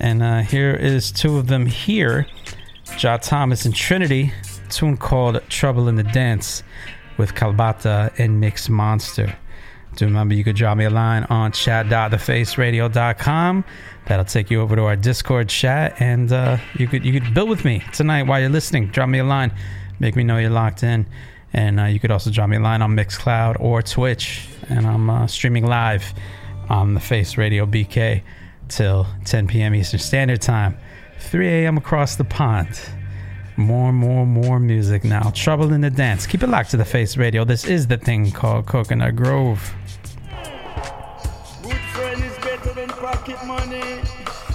And 0.00 0.22
uh, 0.22 0.40
here 0.40 0.74
is 0.74 1.12
two 1.12 1.38
of 1.38 1.46
them 1.46 1.66
here 1.66 2.26
Jah 2.98 3.18
Thomas 3.18 3.64
and 3.64 3.74
Trinity, 3.74 4.32
tune 4.70 4.96
called 4.96 5.40
Trouble 5.48 5.88
in 5.88 5.96
the 5.96 6.02
Dance 6.02 6.62
with 7.18 7.34
Kalbata 7.34 8.12
and 8.18 8.40
Mix 8.40 8.68
Monster. 8.68 9.36
Do 9.96 10.04
remember 10.04 10.34
you 10.34 10.44
could 10.44 10.56
drop 10.56 10.76
me 10.76 10.84
a 10.84 10.90
line 10.90 11.24
on 11.24 11.52
chat.thefaceradio.com. 11.52 13.64
That'll 14.06 14.24
take 14.24 14.50
you 14.50 14.60
over 14.60 14.76
to 14.76 14.82
our 14.82 14.96
Discord 14.96 15.48
chat, 15.48 16.00
and 16.00 16.32
uh, 16.32 16.58
you 16.74 16.86
could 16.86 17.04
you 17.04 17.18
could 17.18 17.34
build 17.34 17.48
with 17.48 17.64
me 17.64 17.82
tonight 17.92 18.24
while 18.24 18.40
you're 18.40 18.50
listening. 18.50 18.88
Drop 18.88 19.08
me 19.08 19.18
a 19.18 19.24
line, 19.24 19.52
make 19.98 20.14
me 20.14 20.22
know 20.22 20.38
you're 20.38 20.50
locked 20.50 20.82
in, 20.82 21.06
and 21.56 21.80
uh, 21.80 21.84
you 21.84 21.98
could 21.98 22.10
also 22.10 22.30
drop 22.30 22.50
me 22.50 22.58
a 22.58 22.60
line 22.60 22.82
on 22.82 22.94
Mixcloud 22.94 23.58
or 23.58 23.80
Twitch, 23.80 24.46
and 24.68 24.86
I'm 24.86 25.08
uh, 25.08 25.26
streaming 25.26 25.66
live 25.66 26.12
on 26.68 26.92
the 26.92 27.00
Face 27.00 27.38
Radio 27.38 27.64
BK 27.64 28.22
till 28.68 29.06
10 29.24 29.48
p.m. 29.48 29.74
Eastern 29.74 29.98
Standard 29.98 30.42
Time, 30.42 30.76
3 31.18 31.48
a.m. 31.48 31.78
across 31.78 32.16
the 32.16 32.24
pond. 32.24 32.78
More, 33.56 33.90
more, 33.90 34.26
more 34.26 34.60
music 34.60 35.02
now. 35.02 35.30
Trouble 35.30 35.72
in 35.72 35.80
the 35.80 35.88
dance. 35.88 36.26
Keep 36.26 36.42
it 36.42 36.48
locked 36.48 36.72
to 36.72 36.76
the 36.76 36.84
Face 36.84 37.16
Radio. 37.16 37.42
This 37.42 37.64
is 37.64 37.86
the 37.86 37.96
thing 37.96 38.30
called 38.32 38.66
Coconut 38.66 39.16
Grove. 39.16 39.74
Good 41.62 41.72
friend 41.72 42.22
is 42.22 42.36
better 42.36 42.74
than 42.74 42.88
pocket 42.90 43.42
money. 43.46 44.02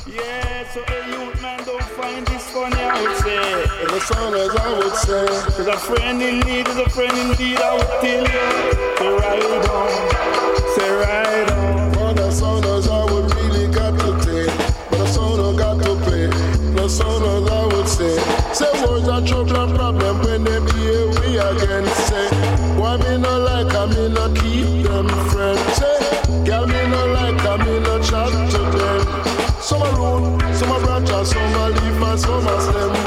Yeah, 0.05 0.69
so 0.71 0.83
a 0.87 1.07
youth 1.07 1.40
funny, 2.51 2.75
I 2.75 3.01
would 3.01 3.17
say. 3.23 3.37
And 3.81 3.91
as 3.91 4.11
long 4.11 4.33
as 4.35 4.55
I 4.55 4.69
would 4.77 4.95
say, 4.95 5.25
Cause 5.55 5.67
a 5.67 5.77
friend 5.77 6.21
in 6.21 6.39
need 6.41 6.67
is 6.67 6.77
a 6.77 6.89
friend 6.89 7.15
indeed, 7.17 7.57
I 7.57 7.75
would 7.75 7.93
tell 8.03 8.23
you. 8.27 8.71
Say 8.99 9.11
right 9.23 9.69
on, 9.71 9.89
say 10.75 10.89
right 10.91 11.51
on. 11.51 11.93
For 11.93 12.13
the 12.13 12.31
song 12.31 12.63
as 12.65 12.87
I 12.87 13.03
would 13.11 13.33
really 13.35 13.67
got 13.73 13.97
to 13.99 14.11
take, 14.25 14.55
but 14.89 14.97
the 14.99 15.07
song 15.07 15.39
I 15.39 15.57
got 15.57 15.83
to 15.83 15.95
play. 16.03 16.27
The 16.75 16.87
song 16.89 17.23
as 17.23 17.49
I 17.49 17.65
would 17.71 17.87
say, 17.87 18.17
say 18.53 18.71
words 18.85 19.29
trouble 19.29 19.55
and 19.55 19.75
problem 19.75 19.90
are 32.11 32.17
leaf, 32.89 33.00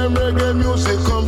them 0.00 0.14
reggae 0.14 0.54
music 0.56 1.19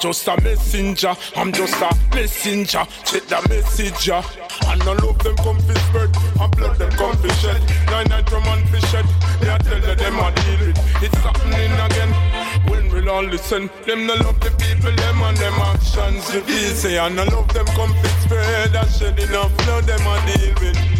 just 0.00 0.28
a 0.28 0.40
messenger. 0.42 1.14
I'm 1.36 1.52
just 1.52 1.80
a 1.80 1.90
messenger. 2.14 2.84
Check 3.04 3.24
the 3.26 3.46
message, 3.48 4.08
yeah. 4.08 4.22
And 4.68 4.82
all 4.82 5.10
of 5.10 5.18
them 5.18 5.36
come 5.36 5.58
fi 5.60 5.74
spread, 5.74 6.16
and 6.40 6.56
blood 6.56 6.76
them 6.78 6.90
come 6.92 7.16
shed. 7.40 7.62
Nine 7.86 8.08
night 8.08 8.28
from 8.28 8.44
and 8.46 8.68
fi 8.68 8.78
shed. 8.88 9.06
They 9.40 9.48
a 9.48 9.58
tell 9.58 9.78
you 9.78 9.94
them 9.94 10.18
a 10.18 10.32
deal 10.34 10.66
with. 10.66 11.02
It's 11.02 11.18
happening 11.18 11.72
again. 11.72 12.12
When 12.70 12.90
we'll 12.92 13.08
all 13.10 13.24
listen, 13.24 13.70
them 13.86 14.06
no 14.06 14.14
love 14.14 14.40
the 14.40 14.50
people, 14.50 14.92
them 14.92 15.22
and 15.22 15.36
them 15.36 15.54
actions. 15.54 16.30
Feel 16.30 16.74
say, 16.74 16.98
and 16.98 17.18
all 17.18 17.40
of 17.40 17.48
them 17.52 17.66
come 17.66 17.94
fi 17.94 18.08
spread, 18.20 18.74
and 18.74 18.90
shed 18.90 19.18
enough 19.18 19.56
blood 19.58 19.84
them 19.84 20.06
a 20.06 20.16
deal 20.26 20.54
with. 20.60 20.96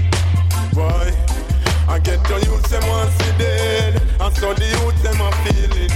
Why? 0.77 1.37
I 1.89 2.01
get 2.01 2.23
the 2.25 2.35
youth 2.45 2.69
them 2.69 2.83
see 2.83 3.39
dead 3.39 4.03
And 4.21 4.37
so 4.37 4.53
the 4.53 4.67
youth 4.67 5.03
them 5.03 5.21
a 5.21 5.31
feel 5.43 5.77
it 5.85 5.93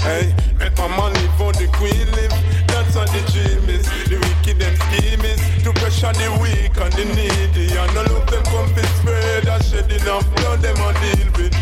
Hey, 0.00 0.34
my 0.80 0.96
money 0.96 1.28
for 1.36 1.52
the 1.52 1.68
queen 1.76 2.06
live. 2.16 2.32
That's 2.68 2.96
what 2.96 3.08
the 3.12 3.20
dream 3.32 3.68
is. 3.68 3.84
The 4.08 4.16
wicked 4.16 4.56
them 4.58 4.74
scheme 4.88 5.24
is 5.24 5.40
To 5.64 5.72
pressure 5.74 6.12
the 6.12 6.28
weak 6.40 6.72
and 6.80 6.92
the 6.96 7.04
needy. 7.04 7.76
And 7.76 7.96
all 8.00 8.16
of 8.16 8.24
them 8.30 8.42
come 8.44 8.68
fi 8.74 8.82
spread 8.96 9.46
And 9.46 9.64
shed 9.64 9.92
enough. 9.92 10.24
Blood 10.36 10.60
them 10.60 10.80
a 10.80 10.90
deal 11.04 11.28
with. 11.36 11.54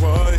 Why? 0.00 0.36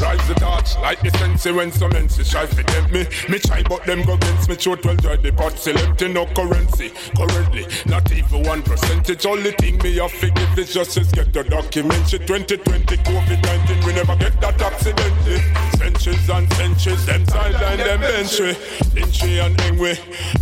Rise 0.00 0.28
the 0.28 0.34
torch 0.40 0.76
like 0.80 0.95
the 1.18 1.52
when 1.52 1.72
some 1.72 1.90
menses 1.90 2.30
try 2.30 2.46
to 2.46 2.62
tempt 2.62 2.92
me. 2.92 3.06
Me 3.28 3.38
try 3.38 3.62
but 3.62 3.84
them 3.84 4.02
go 4.02 4.14
against 4.14 4.48
me 4.48 4.54
throat 4.54 4.84
well 4.84 4.96
dry 4.96 5.16
the 5.16 5.32
still 5.56 5.78
empty 5.78 6.08
no 6.08 6.26
currency. 6.26 6.90
Currently, 7.16 7.66
not 7.86 8.10
even 8.12 8.42
one 8.42 8.62
percentage. 8.62 9.26
Only 9.26 9.52
thing 9.52 9.78
me 9.78 9.96
have 9.96 10.18
to 10.20 10.30
give 10.30 10.58
is 10.58 10.74
just 10.74 10.96
is 10.98 11.10
get 11.12 11.32
the 11.32 11.44
document. 11.44 12.08
Shit 12.08 12.26
2020 12.26 12.96
COVID-19 12.96 13.86
we 13.86 13.92
never 13.94 14.16
get 14.16 14.40
that 14.40 14.60
accidentally. 14.60 15.40
Centuries 15.78 16.30
and 16.30 16.52
centuries, 16.54 17.06
them 17.06 17.26
sideline 17.26 17.78
them 17.78 18.00
we. 18.00 18.52
Lynchy 18.94 19.44
and 19.44 19.56
Engwe, 19.58 19.96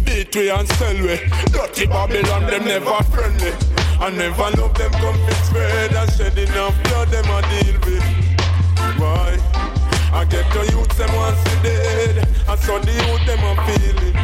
beat 0.04 0.34
we 0.34 0.50
and 0.50 0.68
sell 0.68 0.96
we. 0.96 1.16
Dirty 1.52 1.86
Babylon 1.86 2.46
them 2.46 2.64
never 2.64 3.02
friendly. 3.04 3.52
I 4.00 4.10
never 4.10 4.50
love 4.60 4.74
them 4.74 4.90
come 4.92 5.16
spread 5.44 5.92
and 5.94 6.12
shed 6.12 6.36
enough 6.36 6.74
blood 6.84 7.08
them 7.08 7.24
a 7.30 7.40
deal? 7.62 7.83
I 10.24 10.26
get 10.26 10.48
the 10.56 10.64
youth 10.72 10.88
them 10.96 11.12
see 11.12 11.60
dead. 11.60 12.16
And 12.48 12.60
so 12.64 12.80
the 12.80 12.96
youth 12.96 13.24
them 13.28 13.44
a 13.44 13.52
feel 13.68 14.00
it. 14.08 14.16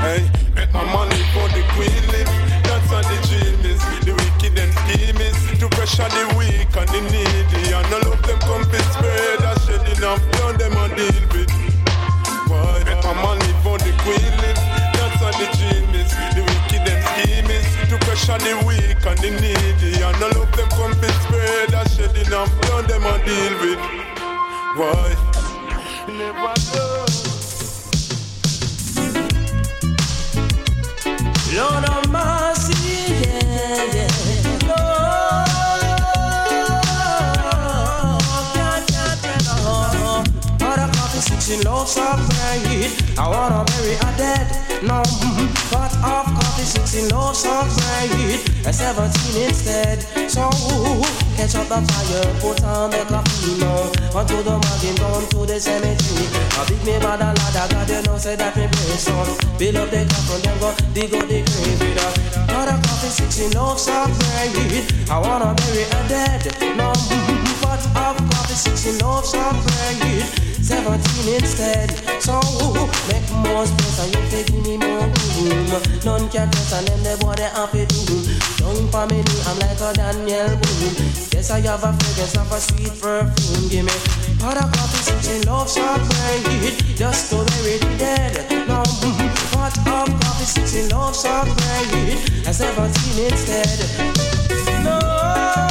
Hey, 0.00 0.24
make 0.56 0.72
my 0.72 0.80
money 0.88 1.20
for 1.36 1.44
the 1.52 1.60
queen 1.76 2.00
live 2.08 2.32
That's 2.64 2.88
how 2.88 3.04
the 3.04 3.18
dream 3.28 3.60
is 3.60 3.82
The 4.08 4.16
wicked 4.16 4.56
them 4.56 4.72
scheme 4.72 5.20
is 5.20 5.36
To 5.60 5.68
pressure 5.68 6.08
the 6.08 6.32
weak 6.38 6.72
and 6.72 6.88
the 6.88 7.00
needy. 7.12 7.76
And 7.76 7.92
all 7.92 8.08
of 8.08 8.22
them 8.24 8.40
come 8.40 8.64
fit 8.72 8.80
spread 8.96 9.44
And 9.44 9.60
shed 9.68 9.84
enough 10.00 10.24
blood 10.32 10.56
them 10.56 10.72
a 10.80 10.88
deal 10.96 11.24
with. 11.36 11.52
Why? 12.48 12.80
Make 12.88 13.04
my 13.04 13.12
money 13.20 13.52
for 13.60 13.76
the 13.76 13.92
queen 14.00 14.32
live 14.40 14.60
That's 14.96 15.20
how 15.20 15.34
the 15.36 15.44
dream 15.60 15.92
is 15.92 16.08
The 16.32 16.40
wicked 16.40 16.88
them 16.88 17.00
scheme 17.04 17.52
is 17.52 17.68
To 17.92 18.00
pressure 18.00 18.40
the 18.40 18.56
weak 18.64 19.04
and 19.04 19.18
the 19.20 19.30
needy. 19.36 19.92
And 20.00 20.16
all 20.24 20.40
of 20.40 20.48
them 20.56 20.72
come 20.72 20.96
fit 20.96 21.12
spread 21.28 21.74
And 21.76 21.90
shed 21.92 22.16
enough 22.16 22.48
blood 22.64 22.88
them 22.88 23.04
a 23.04 23.20
deal 23.28 23.52
with 23.60 24.17
Why? 24.78 25.16
Never 26.06 26.54
know 26.70 27.04
Lord 31.52 31.84
of 31.84 32.08
mercy, 32.12 32.74
yeah, 33.24 33.92
yeah. 33.92 34.08
Oh. 34.70 35.08
Shop 41.88 42.18
right. 42.18 42.92
I 43.18 43.28
wanna 43.28 43.64
bury 43.64 43.94
a 43.94 44.16
dead, 44.18 44.46
no. 44.82 45.02
Pot 45.70 45.92
of 46.02 46.26
coffee 46.34 46.64
six 46.64 46.94
in 46.94 47.08
low 47.08 47.32
shop 47.32 47.66
right. 47.66 48.42
A 48.66 48.72
seventeen 48.72 49.48
instead. 49.48 50.02
So 50.28 50.50
catch 51.36 51.54
up 51.54 51.68
the 51.68 51.78
fire, 51.88 52.28
put 52.40 52.62
on 52.64 52.90
the 52.90 53.04
coffee 53.08 53.58
now. 53.58 54.18
Onto 54.18 54.42
the 54.42 54.54
wagon, 54.56 54.94
down 54.96 55.22
to 55.30 55.46
the 55.46 55.58
cemetery. 55.60 56.26
A 56.58 56.62
big 56.68 56.84
me 56.84 56.98
bad 56.98 57.20
a 57.20 57.32
lad, 57.32 57.56
I 57.56 57.68
got 57.68 57.88
you 57.88 58.02
know 58.02 58.18
say 58.18 58.36
that 58.36 58.56
me 58.56 58.66
brace 58.66 59.08
on. 59.08 59.28
Build 59.58 59.76
up 59.76 59.90
the 59.90 60.04
coffin, 60.04 60.42
then 60.42 60.58
go 60.60 60.74
dig 60.94 61.14
out 61.14 61.28
the 61.28 61.38
grave 61.42 61.80
with 61.80 62.04
a 62.04 62.52
Not 62.52 62.68
a 62.68 62.74
coffee 62.86 63.08
six 63.08 63.40
in 63.40 63.52
low 63.52 63.76
shop. 63.76 64.10
I 65.10 65.18
wanna 65.20 65.54
bury 65.54 65.82
a 65.82 66.08
dead, 66.08 66.76
no. 66.76 67.47
Pot 67.62 67.84
of 67.96 68.16
coffee 68.30 68.54
six 68.54 68.86
in 68.86 68.98
low 68.98 69.22
shop 69.22 69.54
right. 69.54 70.24
Seventeen 70.60 71.34
instead. 71.34 71.90
So 72.20 72.40
make 73.08 73.28
more 73.32 73.64
space 73.66 73.98
and 74.00 74.14
you 74.14 74.22
take 74.30 74.46
give 74.46 74.64
me 74.66 74.76
more 74.76 75.06
room. 75.38 75.82
None 76.04 76.28
can 76.28 76.50
test 76.50 76.72
and 76.74 76.86
then 76.88 77.02
the 77.02 77.16
boy 77.24 77.34
they 77.34 77.48
happy 77.48 77.86
do. 77.86 78.16
Don't 78.58 78.90
for 78.90 79.06
me, 79.06 79.22
I'm 79.46 79.58
like 79.60 79.80
a 79.80 79.92
Daniel 79.94 80.48
Boone. 80.60 80.96
Yes, 81.32 81.50
I 81.50 81.60
have 81.60 81.84
a 81.84 81.92
fragrance 81.92 82.36
of 82.36 82.52
a 82.52 82.60
sweet 82.60 83.00
perfume. 83.00 83.68
Give 83.68 83.84
me 83.86 83.92
pot 84.38 84.56
of 84.56 84.70
coffee, 84.72 85.02
six 85.02 85.28
in 85.28 85.42
love 85.48 85.70
shop 85.70 86.00
right. 86.00 86.74
Just 86.96 87.30
to 87.30 87.36
bury 87.36 87.78
the 87.78 87.96
dead. 87.98 88.66
No, 88.68 88.82
pot 89.52 89.78
of 89.78 90.08
coffee, 90.20 90.44
six 90.44 90.74
in 90.74 90.88
love 90.90 91.16
shop 91.16 91.46
right. 91.46 92.46
A 92.46 92.52
seventeen 92.52 93.30
instead. 93.30 93.78
No. 94.84 95.67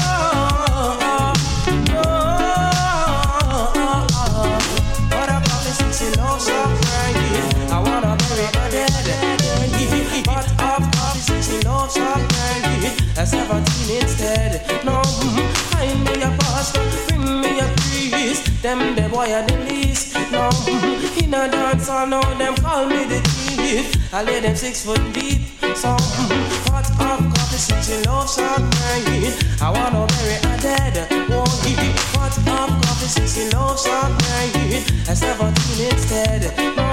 17 13.26 14.00
instead. 14.00 14.86
No, 14.86 15.02
mm, 15.02 15.50
find 15.72 16.04
me 16.06 16.22
a 16.22 16.30
pastor, 16.38 16.84
bring 17.08 17.42
me 17.42 17.60
a 17.60 17.68
priest. 17.78 18.62
Them 18.62 18.96
the 18.96 19.10
boy 19.10 19.34
are 19.34 19.42
the 19.42 19.58
least. 19.70 20.14
No, 20.32 20.50
mm-hmm. 20.50 21.24
in 21.24 21.34
a 21.34 21.50
dance 21.50 21.88
hall, 21.88 22.06
now 22.06 22.22
them 22.38 22.56
call 22.58 22.86
me 22.86 23.06
the 23.06 23.20
thief. 23.22 24.14
I 24.14 24.22
lay 24.24 24.40
them 24.40 24.56
six 24.56 24.86
foot 24.86 25.02
deep. 25.14 25.42
So, 25.76 25.96
mm, 25.98 26.72
what 26.72 26.90
of 27.02 27.37
coffee, 27.58 27.74
six 27.74 27.90
in 27.90 28.04
love 28.04 28.30
shop 28.30 28.60
right. 28.60 29.62
I 29.62 29.72
wanna 29.72 30.06
bury 30.08 30.36
a 30.36 30.58
dead. 30.62 30.98
It. 30.98 31.96
Pot 32.14 32.38
of 32.38 32.46
coffee, 32.46 33.08
six 33.08 33.38
in 33.38 33.50
love 33.52 33.80
shop 33.80 34.12
right. 34.12 34.86
A 35.10 35.16
seventeen 35.16 35.92
instead. 35.92 36.42
No, 36.76 36.92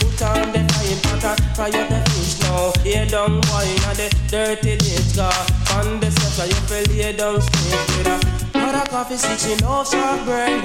put 0.00 0.22
on 0.22 0.52
the 0.52 0.60
frying 0.72 1.00
pan 1.02 1.24
and 1.24 1.56
fry 1.56 1.68
up 1.68 1.88
the 1.88 1.98
fish 2.10 2.40
now. 2.40 2.72
Lay 2.84 3.06
down 3.06 3.40
boy 3.40 3.64
in 3.64 3.96
the 3.96 4.08
dirty 4.28 4.76
dish 4.76 5.16
car. 5.16 5.32
On 5.76 6.00
the 6.00 6.10
steps 6.10 6.38
where 6.38 6.48
you 6.48 6.60
feel 6.68 6.86
lay 6.96 7.12
down 7.16 7.40
straight 7.40 7.86
with 7.96 8.06
a 8.06 8.16
pot 8.52 8.74
of 8.74 8.88
coffee, 8.88 9.16
six 9.16 9.46
in 9.46 9.58
love 9.64 9.88
shop 9.88 10.26
right. 10.26 10.62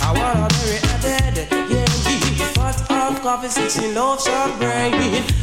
I 0.00 0.12
wanna 0.12 0.48
bury 0.54 0.78
a 0.78 0.96
dead. 1.02 1.36
Yeah, 1.70 1.81
pot 2.62 2.78
of 2.90 3.20
coffee, 3.22 3.48
six 3.48 3.78
in 3.78 3.94
love 3.94 4.22
shop 4.22 4.60
right. 4.60 4.94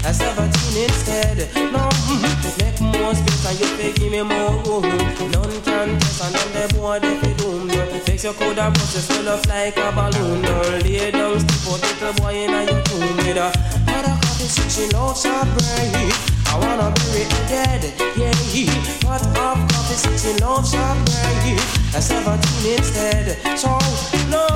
A 0.05 0.13
seventeen 0.13 0.83
instead. 0.83 1.37
No, 1.73 1.83
mm-hmm. 1.89 2.23
make 2.59 2.79
more 2.79 3.13
space 3.13 3.45
and 3.45 3.59
you 3.59 3.67
feel 3.75 3.93
give 3.93 4.11
me 4.11 4.21
more 4.21 4.55
room. 4.63 4.87
None 5.31 5.61
can 5.67 5.99
test 5.99 6.23
and 6.23 6.35
then 6.35 6.49
the 6.55 6.73
boy 6.75 6.99
they 6.99 7.15
fi 7.19 7.33
doom. 7.33 7.69
Fix 8.05 8.23
your 8.23 8.33
coulda 8.33 8.71
bust 8.71 8.95
you 8.95 9.01
swell 9.01 9.29
up 9.29 9.45
like 9.47 9.77
a 9.77 9.91
balloon. 9.91 10.41
Lay 10.83 11.11
down, 11.11 11.39
stiff 11.39 11.67
out 11.67 11.81
little 11.83 12.13
boy 12.23 12.35
in 12.35 12.53
a 12.53 12.63
your 12.63 12.81
room 12.89 13.17
with 13.17 13.37
a 13.37 13.51
pot 13.85 14.05
of 14.07 14.15
coffee, 14.21 14.47
six 14.47 14.79
in 14.79 14.89
love 14.91 15.19
shop 15.19 15.47
right. 15.47 16.15
I 16.51 16.57
wanna 16.57 16.89
bury 16.95 17.23
a 17.23 17.39
dead, 17.51 17.83
yeah. 18.17 18.33
Pot 19.03 19.21
of 19.21 19.59
coffee, 19.69 19.95
six 19.95 20.25
in 20.25 20.37
love 20.37 20.67
shop 20.67 20.97
right. 20.97 21.59
A 21.95 22.01
seventeen 22.01 22.77
instead. 22.77 23.37
So 23.57 23.77
no, 24.31 24.47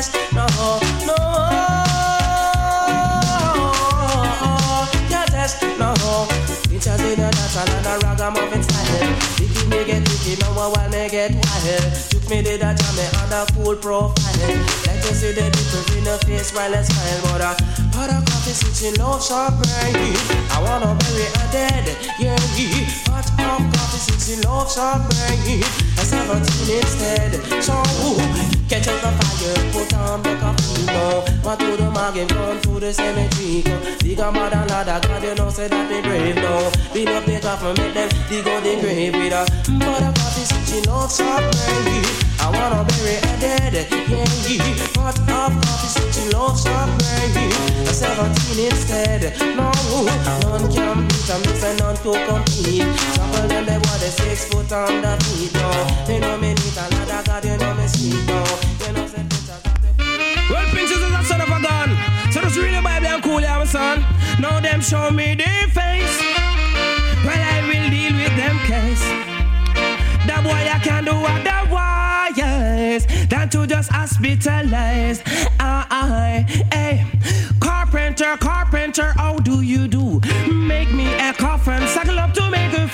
test, 0.00 0.32
no, 0.32 0.46
no. 1.06 1.16
Can't 5.08 5.30
test, 5.30 5.62
no. 5.78 5.92
Bitches 6.68 7.04
in 7.12 7.20
a 7.20 7.30
dance 7.30 7.56
and 7.56 7.86
a 7.86 8.06
ragamuffin 8.06 8.62
style. 8.62 9.16
Kid 9.36 9.68
me 9.68 9.84
get 9.84 10.04
tricky, 10.06 10.40
now 10.40 10.52
a 10.52 10.70
while 10.70 10.88
me 10.88 11.08
get 11.08 11.34
wild. 11.34 12.10
Took 12.10 12.30
me 12.30 12.42
did 12.42 12.62
a 12.62 12.74
jam 12.74 12.98
on 13.20 13.32
a 13.32 13.46
cool 13.52 13.76
profile. 13.76 14.56
Like 14.86 15.02
to 15.04 15.14
see 15.14 15.32
the 15.32 15.50
difference 15.50 15.96
in 15.96 16.04
the 16.04 16.16
face 16.24 16.54
while 16.54 16.74
I 16.74 16.82
smile, 16.82 17.20
but 17.24 17.40
uh, 17.40 17.54
hot 17.92 18.10
a 18.10 18.18
coffee 18.24 18.52
switching 18.52 18.96
love 19.00 19.22
sharp 19.22 19.54
brain. 19.60 20.16
I 20.50 20.62
wanna 20.64 20.96
bury 20.96 21.26
a 21.28 21.44
dead, 21.52 21.86
yeah. 22.18 22.38
Hot 23.12 23.28
up 23.40 23.60
coffee 23.74 24.00
switching 24.00 24.42
love 24.48 24.72
sharp 24.72 25.02
brain. 25.10 25.89
I 26.00 26.02
17 26.02 26.76
instead, 26.78 27.62
so 27.62 27.76
catch 28.70 28.88
up 28.88 29.00
the 29.04 29.10
fire, 29.20 29.70
put 29.70 29.92
on 29.92 30.22
the 30.22 30.34
coffee, 30.40 30.86
go. 30.86 31.20
What 31.42 31.58
to 31.58 31.76
the 31.76 31.90
margin, 31.90 32.26
come 32.26 32.58
to 32.58 32.80
the 32.80 32.90
cemetery. 32.90 33.62
Dig 33.98 34.18
a 34.18 34.32
mother 34.32 34.64
ladder, 34.68 35.06
God, 35.06 35.22
you 35.22 35.34
know, 35.34 35.50
say 35.50 35.68
that 35.68 35.90
me 35.90 36.00
brave, 36.00 36.36
no. 36.36 36.72
Beat 36.94 37.08
up 37.08 37.26
the 37.26 37.38
coffin, 37.40 37.74
make 37.76 37.92
them 37.92 38.08
dig 38.30 38.48
out 38.48 38.62
the 38.62 38.80
grave 38.80 39.14
with 39.14 39.32
a 39.32 39.44
but 39.78 40.00
a 40.00 40.10
coffee 40.16 40.44
switching 40.48 40.84
brain. 40.84 41.10
I 41.20 42.29
wanna 42.50 42.84
bury 42.84 43.16
a 43.16 43.32
dead, 43.40 43.74
yeah. 44.08 44.26
Hot 44.98 45.18
up 45.30 45.52
coffee 45.62 45.88
switching 45.88 46.30
love 46.30 46.58
sharp 46.60 46.90
brain. 46.98 47.52
A 47.86 47.92
17 47.92 48.66
instead, 48.66 49.22
no. 49.56 49.70
None 50.04 50.66
can 50.72 51.08
beat 51.08 51.30
a 51.30 51.36
mix 51.38 51.62
and 51.64 51.78
none 51.78 51.96
to 52.02 52.12
compete. 52.26 52.86
Couple 53.16 53.48
them, 53.48 53.64
they 53.66 53.78
want 53.78 54.00
the 54.02 54.10
six 54.10 54.46
foot 54.48 54.72
on 54.72 55.02
the 55.02 55.12
feet, 55.24 55.54
no. 55.54 55.70
They 56.06 56.18
know 56.18 56.36
me 56.38 56.54
need 56.54 56.76
a 56.76 56.86
ladder, 56.90 57.22
God, 57.26 57.44
you 57.44 57.56
know 57.56 57.74
me 57.74 57.86
sweet, 57.86 58.26
no. 58.26 58.38
You 58.86 58.92
know, 58.94 59.06
say, 59.06 59.24
Well, 60.50 60.66
Pinchers 60.74 61.02
is 61.02 61.12
a 61.12 61.22
son 61.24 61.40
of 61.40 61.48
a 61.48 61.60
gun. 61.62 61.90
So 62.32 62.40
just 62.42 62.56
read 62.56 62.74
the 62.74 62.82
Bible 62.82 63.06
and 63.06 63.22
cool 63.22 63.40
your 63.40 63.66
son. 63.66 64.04
Now 64.40 64.60
them 64.60 64.80
show 64.80 65.10
me 65.10 65.34
their 65.34 65.68
face. 65.68 66.19
Otherwise 72.90 73.28
than 73.28 73.48
to 73.50 73.66
just 73.66 73.90
hospitalize. 73.90 75.22
I, 75.58 75.86
I, 75.90 76.74
hey, 76.74 77.06
carpenter, 77.60 78.36
carpenter, 78.38 79.12
how 79.16 79.38
do 79.38 79.62
you 79.62 79.88
do? 79.88 80.20
Make 80.52 80.92
me 80.92 81.12
a 81.14 81.32
coffin, 81.32 81.86
suckle 81.88 82.18
up 82.18 82.34
to 82.34 82.50
make 82.50 82.76
a 82.76 82.88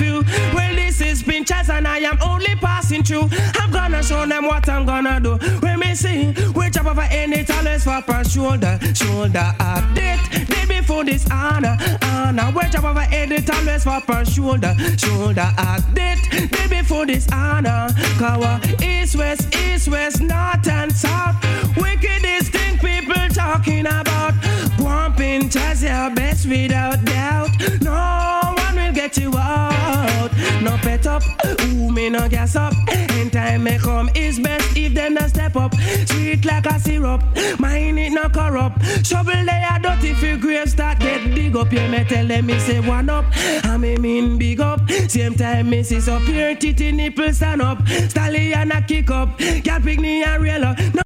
and 1.77 1.86
I 1.86 1.98
am 1.98 2.19
only 2.23 2.55
passing 2.57 3.03
through. 3.03 3.28
I'm 3.57 3.70
gonna 3.70 4.03
show 4.03 4.24
them 4.27 4.47
what 4.47 4.69
I'm 4.69 4.86
gonna 4.86 5.20
do. 5.20 5.36
When 5.61 5.78
me 5.78 5.94
see, 5.94 6.35
we 6.55 6.70
chop 6.70 6.86
over 6.86 7.07
any 7.11 7.44
talents 7.44 7.85
for 7.85 8.01
per 8.03 8.24
shoulder, 8.24 8.78
shoulder 8.94 9.55
up. 9.61 9.85
Did, 9.94 10.19
did 10.48 10.69
before 10.69 11.05
this 11.05 11.31
honor, 11.31 11.77
honor. 12.03 12.51
We 12.57 12.62
chop 12.70 12.85
over 12.85 13.07
any 13.12 13.43
talents 13.43 13.85
for 13.85 14.01
per 14.01 14.24
shoulder, 14.24 14.74
shoulder 14.97 15.53
up. 15.59 15.82
Did, 15.94 16.19
did 16.31 16.70
before 16.70 17.05
this 17.07 17.27
honor. 17.31 17.89
Kawa, 18.19 18.61
east, 18.82 19.16
west, 19.16 19.55
east, 19.55 19.89
west, 19.89 20.23
north 20.23 20.66
and 20.69 20.90
south. 20.93 21.36
Wickedest 21.77 22.53
thing 22.53 22.78
people 22.78 23.28
talking 23.35 23.86
about. 23.86 24.32
Bumping 24.78 25.51
just 25.51 25.82
your 25.82 26.11
best 26.15 26.47
without 26.47 27.05
doubt. 27.05 27.51
No 29.18 29.30
get 29.30 29.34
you 29.34 29.38
out. 29.38 30.30
No 30.62 30.76
pet 30.78 31.06
up, 31.06 31.22
ooh, 31.62 31.90
me 31.90 32.10
no 32.10 32.28
gas 32.28 32.56
up. 32.56 32.72
In 33.18 33.30
time 33.30 33.64
may 33.64 33.78
come 33.78 34.10
is 34.14 34.38
best 34.38 34.76
if 34.76 34.94
them 34.94 35.14
not 35.14 35.30
step 35.30 35.56
up. 35.56 35.74
Sweet 36.06 36.44
like 36.44 36.66
a 36.66 36.78
syrup, 36.78 37.22
mine 37.59 37.98
it 37.98 38.12
no 38.12 38.28
corrupt. 38.28 38.84
Shovel 39.06 39.44
they 39.44 39.64
are 39.70 39.78
dirty 39.78 40.10
if 40.10 40.22
your 40.22 40.36
grave 40.38 40.68
start 40.68 40.98
get 40.98 41.34
dig 41.34 41.56
up. 41.56 41.72
You 41.72 41.88
may 41.88 42.05
tell 42.05 42.26
them 42.26 42.47
me 42.47 42.59
say 42.59 42.80
one 42.80 43.09
up, 43.09 43.24
I 43.64 43.76
me 43.76 43.97
mean 43.97 44.38
big 44.38 44.60
up. 44.60 44.80
Same 45.09 45.34
time 45.34 45.70
me 45.70 45.82
see 45.82 46.01
so 46.01 46.18
pure 46.20 46.55
titty 46.55 46.93
nipple 46.93 47.32
stand 47.32 47.62
up. 47.62 47.86
Stallion 47.86 48.72
a 48.72 48.82
kick 48.82 49.10
up, 49.10 49.38
cat 49.38 49.82
pick 49.82 50.01
me 50.01 50.22
a 50.22 50.38
real 50.38 50.64
up. 50.64 50.78
No 50.94 51.06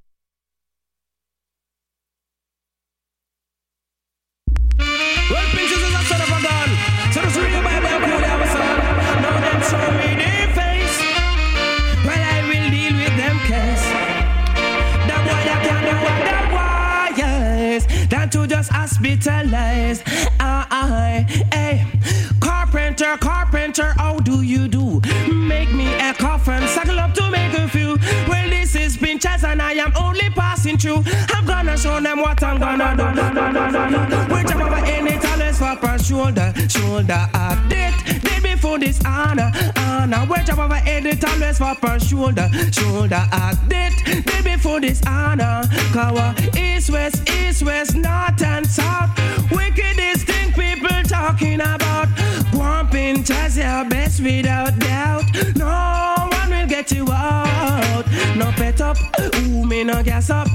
shoulder, 36.11 36.53
shoulder 36.69 37.29
up. 37.35 37.59
Did, 37.69 37.95
did 38.23 38.43
before 38.43 38.81
this 38.81 39.01
honor, 39.05 39.53
honor. 39.77 40.27
We 40.29 40.43
jump 40.43 40.59
over 40.59 40.81
any 40.85 41.15
talents 41.15 41.59
for 41.59 41.75
per 41.77 42.01
shoulder, 42.01 42.49
shoulder 42.73 43.25
up. 43.31 43.57
Did, 43.69 43.93
did 44.27 44.45
before 44.45 44.81
this 44.81 45.01
honor. 45.07 45.63
Kawa, 45.93 46.35
east, 46.59 46.91
west, 46.91 47.31
east, 47.31 47.63
west, 47.63 47.95
north 47.95 48.43
and 48.43 48.67
south. 48.67 49.11
Wickedest 49.53 50.27
thing 50.27 50.53
people 50.53 51.03
talking 51.05 51.61
about. 51.61 52.09
Bumping 52.53 53.23
just 53.23 53.57
your 53.57 53.85
best 53.89 54.21
without 54.21 54.77
doubt. 54.81 55.23
No 55.55 56.29
one 56.33 56.51
will 56.51 56.67
get 56.67 56.91
you 56.91 57.07
out. 57.13 58.05
No 58.37 58.51
pet 58.57 58.81
up, 58.81 58.97
ooh, 59.37 59.65
me 59.65 59.85
no 59.85 60.03
gas 60.03 60.29
up. 60.31 60.49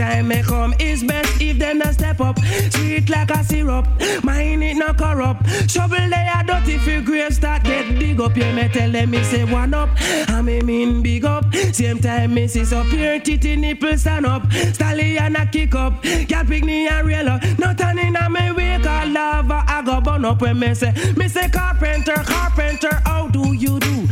Time 0.00 0.28
may 0.28 0.42
come 0.42 0.72
It's 0.78 1.02
best 1.02 1.42
if 1.42 1.58
them 1.58 1.76
not 1.76 1.92
step 1.92 2.22
up. 2.22 2.38
Sweet 2.70 3.10
like 3.10 3.30
a 3.30 3.44
syrup, 3.44 3.86
mine 4.24 4.62
it 4.62 4.78
no 4.78 4.94
corrupt. 4.94 5.42
Shovel 5.70 6.08
they 6.08 6.26
are 6.34 6.42
dirty 6.42 6.76
if 6.76 6.86
you 6.86 7.02
grave 7.02 7.34
start 7.34 7.64
get 7.64 7.98
dig 7.98 8.18
up. 8.18 8.34
You 8.34 8.50
may 8.54 8.68
tell 8.68 8.90
them 8.90 9.10
me 9.10 9.22
say 9.24 9.44
one 9.44 9.74
up, 9.74 9.90
I 10.00 10.40
me 10.40 10.62
mean 10.62 11.02
big 11.02 11.26
up. 11.26 11.54
Same 11.72 11.98
time 11.98 12.32
me 12.32 12.48
see 12.48 12.64
so 12.64 12.82
pure 12.84 13.20
titty 13.20 13.56
nipple 13.56 13.98
stand 13.98 14.24
up. 14.24 14.50
Stallion 14.72 15.36
a 15.36 15.44
kick 15.44 15.74
up, 15.74 16.02
cat 16.02 16.46
pick 16.48 16.64
me 16.64 16.88
real 17.02 17.28
up. 17.28 17.42
No 17.58 17.74
turning 17.74 18.16
on 18.16 18.32
me 18.32 18.52
wake 18.52 18.86
a 18.86 19.04
lava, 19.04 19.64
I 19.68 19.82
go 19.84 20.00
burn 20.00 20.24
up 20.24 20.40
when 20.40 20.58
me 20.58 20.72
say, 20.72 20.94
me 21.14 21.28
say 21.28 21.50
carpenter, 21.50 22.22
carpenter, 22.24 23.02
how 23.04 23.28
do 23.28 23.52
you 23.52 23.78
do? 23.78 24.06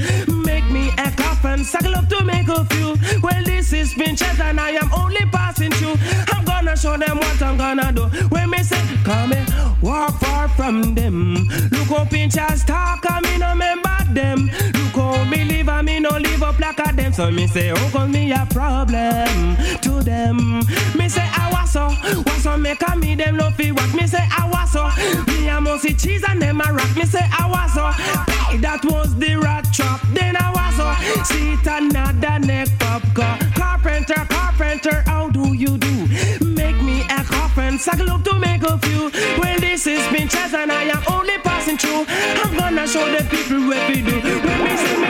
Make 1.45 1.59
me 1.59 1.63
a 1.63 1.65
coffin, 1.65 1.95
up 1.95 2.09
to 2.09 2.25
make 2.25 2.49
a 2.49 2.65
few. 2.65 2.97
Well, 3.23 3.45
this 3.45 3.73
is 3.73 3.95
Pinchers 3.95 4.41
and 4.41 4.59
I 4.59 4.71
am 4.71 4.91
only 4.93 5.25
passing 5.31 5.71
through. 5.71 5.95
I'm 6.33 6.48
gonna 6.59 6.77
show 6.77 6.97
them 6.97 7.19
what 7.19 7.41
I'm 7.41 7.57
gonna 7.57 7.93
do. 7.93 8.05
When 8.29 8.51
me 8.51 8.63
say, 8.63 8.83
come 9.05 9.31
here, 9.31 9.47
walk 9.81 10.19
far 10.19 10.49
from 10.49 10.95
them. 10.95 11.35
Look 11.71 11.89
how 11.89 12.05
Pinchers 12.05 12.65
talk, 12.65 13.05
I 13.09 13.21
me 13.21 13.39
no 13.39 13.51
remember 13.51 13.97
them. 14.13 14.51
Look 14.75 14.95
how 14.95 15.25
me 15.25 15.45
live, 15.45 15.69
I 15.69 15.83
me 15.83 16.01
no 16.01 16.11
live 16.11 16.43
up 16.43 16.59
like 16.59 16.81
a 16.81 16.93
them. 16.93 17.13
So 17.13 17.31
me 17.31 17.47
say, 17.47 17.71
oh, 17.71 17.91
cause 17.93 18.09
me 18.09 18.33
a 18.33 18.47
problem 18.51 19.57
to 19.83 20.03
them. 20.03 20.61
Me 20.97 21.09
say, 21.09 21.29
I 21.33 21.49
was 21.53 21.71
so, 21.71 21.87
was 22.27 22.43
so 22.43 22.57
make 22.57 22.83
a 22.89 22.97
me 22.97 23.15
them 23.15 23.37
no 23.37 23.51
feel 23.53 23.75
what 23.75 23.95
me 23.95 24.07
say, 24.07 24.27
I 24.37 24.49
was 24.53 24.73
so. 24.73 24.91
Me 25.33 25.49
a 25.49 25.61
must 25.61 25.83
see 25.83 25.95
cheese 25.95 26.25
and 26.29 26.43
them 26.43 26.61
a 26.61 26.73
rock. 26.73 26.97
Me 26.97 27.05
say, 27.05 27.23
I 27.23 27.47
was 27.49 27.73
so. 27.75 28.59
That 28.59 28.81
was 28.85 29.15
the 29.17 29.37
rat 29.37 29.73
trap. 29.73 30.01
Then 30.13 30.37
I 30.37 30.51
was 30.51 30.75
so. 30.77 31.35
See 31.35 31.53
it 31.53 31.67
another 31.67 32.39
neck 32.45 32.69
pop 32.81 33.03
car. 33.15 33.39
Carpenter, 33.55 34.27
carpenter, 34.29 35.03
how 35.07 35.29
do 35.29 35.55
you 35.55 35.79
do? 35.79 36.58
Make 36.69 36.83
me 36.83 37.01
a 37.05 37.25
coffin, 37.25 37.79
suckle 37.79 38.11
up 38.11 38.23
to 38.25 38.39
make 38.39 38.63
a 38.63 38.77
few. 38.77 39.11
Well, 39.41 39.59
this 39.59 39.87
is 39.87 40.07
Pinchers 40.09 40.53
and 40.53 40.71
I 40.71 40.83
am 40.83 41.03
only 41.11 41.39
passing 41.39 41.79
through. 41.79 42.05
I'm 42.45 42.55
gonna 42.59 42.87
show 42.87 43.11
the 43.11 43.25
people 43.25 43.67
what 43.69 43.89
we 43.89 44.03
do. 44.03 44.21
When 44.21 44.65
me 44.65 44.77
say, 44.77 45.08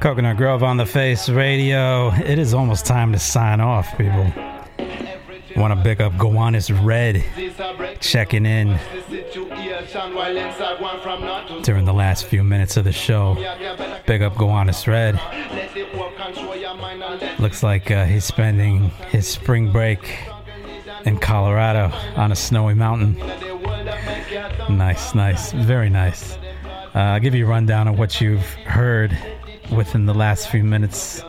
Coconut 0.00 0.36
Grove 0.36 0.62
on 0.62 0.76
the 0.76 0.86
Face 0.86 1.28
Radio. 1.28 2.12
It 2.12 2.38
is 2.38 2.54
almost 2.54 2.86
time 2.86 3.10
to 3.12 3.18
sign 3.18 3.60
off, 3.60 3.98
people. 3.98 4.32
Want 5.56 5.76
to 5.76 5.82
pick 5.82 5.98
up 5.98 6.16
Gowanus 6.16 6.70
Red 6.70 7.24
checking 7.98 8.46
in 8.46 8.78
during 11.64 11.84
the 11.84 11.92
last 11.92 12.26
few 12.26 12.44
minutes 12.44 12.76
of 12.76 12.84
the 12.84 12.92
show. 12.92 13.34
Big 14.06 14.22
up 14.22 14.36
Gowanus 14.36 14.86
Red. 14.86 15.20
Looks 17.40 17.64
like 17.64 17.90
uh, 17.90 18.04
he's 18.04 18.24
spending 18.24 18.90
his 19.10 19.26
spring 19.26 19.72
break 19.72 20.16
in 21.06 21.18
Colorado 21.18 21.90
on 22.14 22.30
a 22.30 22.36
snowy 22.36 22.74
mountain. 22.74 23.16
Nice, 24.70 25.12
nice, 25.16 25.50
very 25.52 25.90
nice. 25.90 26.38
Uh, 26.94 27.00
I'll 27.00 27.20
give 27.20 27.34
you 27.34 27.46
a 27.46 27.48
rundown 27.48 27.88
of 27.88 27.98
what 27.98 28.20
you've 28.20 28.46
heard 28.64 29.16
within 29.70 30.06
the 30.06 30.14
last 30.14 30.48
few 30.50 30.64
minutes 30.64 31.22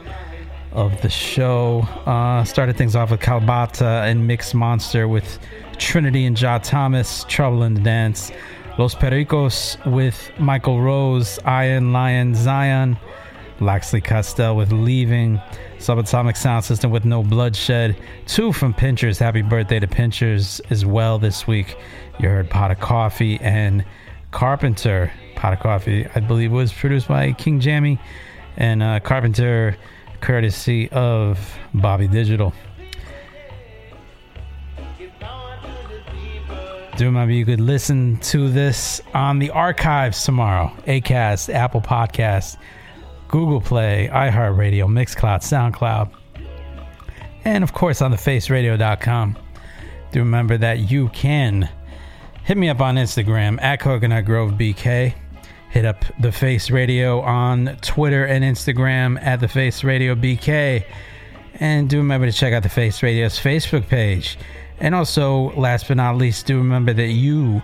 of 0.71 1.01
the 1.01 1.09
show. 1.09 1.81
Uh, 2.05 2.43
started 2.43 2.77
things 2.77 2.95
off 2.95 3.11
with 3.11 3.19
Kalbata 3.19 4.09
and 4.09 4.27
Mix 4.27 4.53
Monster 4.53 5.07
with 5.07 5.39
Trinity 5.77 6.25
and 6.25 6.37
Jah 6.37 6.59
Thomas, 6.61 7.25
Trouble 7.27 7.63
in 7.63 7.73
the 7.73 7.81
Dance. 7.81 8.31
Los 8.77 8.95
Pericos 8.95 9.77
with 9.91 10.31
Michael 10.39 10.81
Rose, 10.81 11.37
Iron 11.43 11.91
Lion 11.91 12.33
Zion, 12.33 12.97
Laxley 13.59 13.99
Costell 13.99 14.55
with 14.55 14.71
Leaving, 14.71 15.41
Subatomic 15.79 16.37
Sound 16.37 16.63
System 16.63 16.91
with 16.91 17.03
No 17.03 17.23
Bloodshed, 17.23 17.97
two 18.25 18.53
from 18.53 18.73
Pinchers. 18.73 19.19
Happy 19.19 19.41
birthday 19.41 19.79
to 19.79 19.87
Pinchers 19.87 20.61
as 20.69 20.85
well 20.85 21.19
this 21.19 21.45
week. 21.45 21.75
You 22.19 22.29
heard 22.29 22.49
Pot 22.49 22.71
of 22.71 22.79
Coffee 22.79 23.37
and 23.41 23.83
Carpenter. 24.31 25.11
Pot 25.35 25.53
of 25.53 25.59
Coffee, 25.59 26.07
I 26.15 26.19
believe, 26.21 26.51
was 26.51 26.71
produced 26.71 27.07
by 27.07 27.33
King 27.33 27.59
Jammy, 27.59 27.99
and 28.59 28.83
uh, 28.83 28.99
Carpenter, 28.99 29.75
courtesy 30.21 30.89
of 30.91 31.57
Bobby 31.73 32.07
Digital. 32.07 32.53
Do 36.97 37.05
remember 37.05 37.33
you 37.33 37.45
could 37.45 37.61
listen 37.61 38.17
to 38.17 38.49
this 38.49 39.01
on 39.13 39.39
the 39.39 39.51
archives 39.51 40.25
tomorrow. 40.25 40.67
Acast, 40.85 41.51
Apple 41.53 41.79
Podcast, 41.79 42.57
Google 43.29 43.61
Play, 43.61 44.09
iHeartRadio, 44.11 44.85
Mixcloud, 44.85 45.39
SoundCloud, 45.39 46.11
and 47.45 47.63
of 47.63 47.71
course 47.71 48.01
on 48.01 48.11
the 48.11 48.17
faceradio.com. 48.17 49.37
Do 50.11 50.19
remember 50.19 50.57
that 50.57 50.91
you 50.91 51.07
can 51.09 51.69
hit 52.43 52.57
me 52.57 52.67
up 52.67 52.81
on 52.81 52.95
Instagram 52.95 53.61
at 53.61 53.79
Coconut 53.79 54.25
Grove 54.25 54.53
BK. 54.53 55.13
Hit 55.69 55.85
up 55.85 56.03
the 56.19 56.31
Face 56.31 56.71
Radio 56.71 57.21
on 57.21 57.77
Twitter 57.81 58.25
and 58.25 58.43
Instagram 58.43 59.21
at 59.21 59.39
the 59.39 59.47
Face 59.47 59.83
Radio 59.83 60.15
BK. 60.15 60.83
And 61.55 61.87
do 61.87 61.97
remember 61.97 62.25
to 62.25 62.33
check 62.33 62.53
out 62.53 62.63
the 62.63 62.69
Face 62.69 63.03
Radio's 63.03 63.39
Facebook 63.39 63.87
page. 63.87 64.39
And 64.79 64.95
also, 64.95 65.51
last 65.51 65.87
but 65.87 65.97
not 65.97 66.15
least, 66.15 66.47
do 66.47 66.57
remember 66.57 66.91
that 66.93 67.09
you 67.09 67.61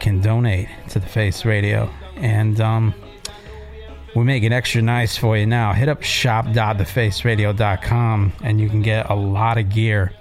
can 0.00 0.20
donate 0.20 0.68
to 0.90 0.98
the 0.98 1.06
Face 1.06 1.46
Radio. 1.46 1.88
And 2.16 2.60
um, 2.60 2.92
we 4.14 4.24
make 4.24 4.42
it 4.42 4.52
extra 4.52 4.82
nice 4.82 5.16
for 5.16 5.34
you 5.36 5.46
now. 5.46 5.72
Hit 5.72 5.88
up 5.88 6.02
shop.thefaceradio.com 6.02 8.32
and 8.42 8.60
you 8.60 8.68
can 8.68 8.82
get 8.82 9.08
a 9.08 9.14
lot 9.14 9.56
of 9.56 9.70
gear 9.70 10.12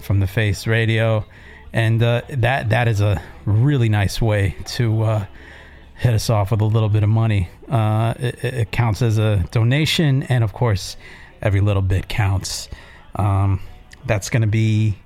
from 0.00 0.18
the 0.18 0.26
Face 0.26 0.66
Radio. 0.66 1.24
And 1.72 2.02
uh, 2.02 2.22
that 2.30 2.70
that 2.70 2.88
is 2.88 3.00
a 3.00 3.22
really 3.44 3.88
nice 3.88 4.20
way 4.20 4.56
to 4.66 5.02
uh, 5.02 5.24
hit 6.02 6.14
us 6.14 6.28
off 6.28 6.50
with 6.50 6.60
a 6.60 6.64
little 6.64 6.88
bit 6.88 7.04
of 7.04 7.08
money. 7.08 7.48
Uh, 7.68 8.12
it, 8.18 8.44
it 8.44 8.72
counts 8.72 9.02
as 9.02 9.18
a 9.18 9.44
donation, 9.52 10.24
and 10.24 10.42
of 10.42 10.52
course, 10.52 10.96
every 11.40 11.60
little 11.60 11.80
bit 11.80 12.08
counts. 12.08 12.68
Um, 13.14 13.60
that's 14.04 14.28
going 14.28 14.40
to 14.40 14.48
be 14.48 14.98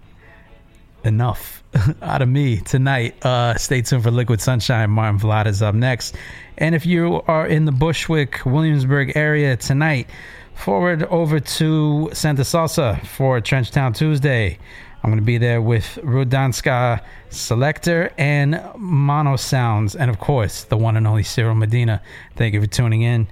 enough 1.04 1.62
out 2.02 2.22
of 2.22 2.28
me 2.30 2.60
tonight. 2.60 3.24
Uh, 3.24 3.56
stay 3.56 3.82
tuned 3.82 4.04
for 4.04 4.10
Liquid 4.10 4.40
Sunshine. 4.40 4.88
Martin 4.88 5.20
Vlad 5.20 5.46
is 5.46 5.60
up 5.60 5.74
next. 5.74 6.16
And 6.56 6.74
if 6.74 6.86
you 6.86 7.22
are 7.28 7.46
in 7.46 7.66
the 7.66 7.72
Bushwick, 7.72 8.46
Williamsburg 8.46 9.12
area 9.14 9.54
tonight, 9.58 10.08
forward 10.54 11.02
over 11.04 11.40
to 11.40 12.08
Santa 12.14 12.40
Salsa 12.42 13.04
for 13.06 13.38
Trenchtown 13.42 13.94
Tuesday. 13.94 14.58
I'm 15.06 15.12
going 15.12 15.22
to 15.22 15.24
be 15.24 15.38
there 15.38 15.62
with 15.62 16.00
Rudanska 16.02 17.00
Selector 17.30 18.12
and 18.18 18.60
Mono 18.76 19.36
Sounds, 19.36 19.94
and 19.94 20.10
of 20.10 20.18
course, 20.18 20.64
the 20.64 20.76
one 20.76 20.96
and 20.96 21.06
only 21.06 21.22
Cyril 21.22 21.54
Medina. 21.54 22.02
Thank 22.34 22.54
you 22.54 22.60
for 22.60 22.66
tuning 22.66 23.02
in. 23.02 23.28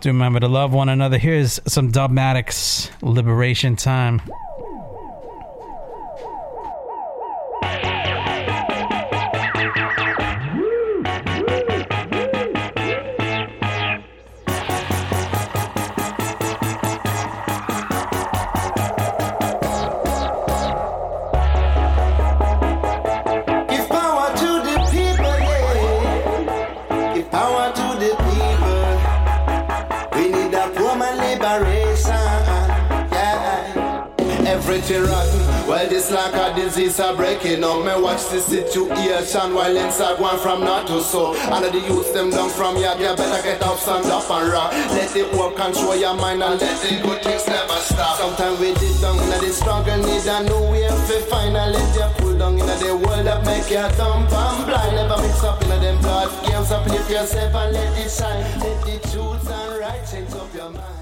Do 0.00 0.08
remember 0.08 0.40
to 0.40 0.48
love 0.48 0.72
one 0.72 0.88
another. 0.88 1.18
Here's 1.18 1.60
some 1.64 1.92
Dubmatix 1.92 2.90
Liberation 3.02 3.76
Time. 3.76 4.20
Disease 36.72 37.00
are 37.00 37.14
breaking 37.14 37.62
up. 37.64 37.84
Me 37.84 37.92
watch 38.00 38.24
the 38.30 38.40
situation 38.40 39.54
while 39.54 39.76
inside 39.76 40.18
one 40.18 40.38
from 40.38 40.60
north 40.60 40.86
to. 40.86 40.94
All 41.52 41.64
of 41.64 41.72
the 41.72 41.80
youth 41.80 42.12
them 42.14 42.30
down 42.30 42.48
from 42.48 42.76
yard, 42.76 42.98
you 43.00 43.14
better 43.14 43.42
get 43.42 43.62
up, 43.62 43.78
stand 43.78 44.06
up 44.06 44.28
and 44.30 44.52
rock. 44.52 44.72
Let 44.72 45.14
it 45.14 45.32
work, 45.36 45.56
control 45.56 45.96
your 45.96 46.14
mind 46.14 46.42
and 46.42 46.60
let 46.60 46.80
the 46.80 47.00
good 47.02 47.22
things 47.22 47.46
never 47.46 47.78
stop. 47.84 48.16
Sometimes 48.16 48.60
we 48.60 48.72
did 48.74 49.00
down 49.00 49.18
in 49.20 49.40
the 49.40 49.52
struggle, 49.52 49.96
need 49.98 50.26
a 50.26 50.42
new 50.44 50.72
way 50.72 50.84
and 50.84 51.72
let 51.72 51.94
you 51.94 52.08
pull 52.18 52.38
down 52.38 52.58
in 52.58 52.66
the 52.66 52.96
world 52.96 53.26
that 53.26 53.44
make 53.44 53.68
you 53.68 53.84
dumb 53.96 54.24
and 54.24 54.66
blind. 54.66 54.96
Never 54.96 55.20
mix 55.20 55.44
up 55.44 55.62
in 55.62 55.68
them 55.68 56.00
blood 56.00 56.30
games, 56.46 56.70
uplift 56.70 57.10
yourself 57.10 57.54
and 57.54 57.72
let 57.72 57.98
it 57.98 58.10
shine. 58.10 58.44
Let 58.60 58.80
the 58.84 58.96
truth 59.10 59.50
and 59.50 59.80
right 59.80 60.02
change 60.10 60.32
up 60.32 60.54
your 60.54 60.70
mind. 60.70 61.01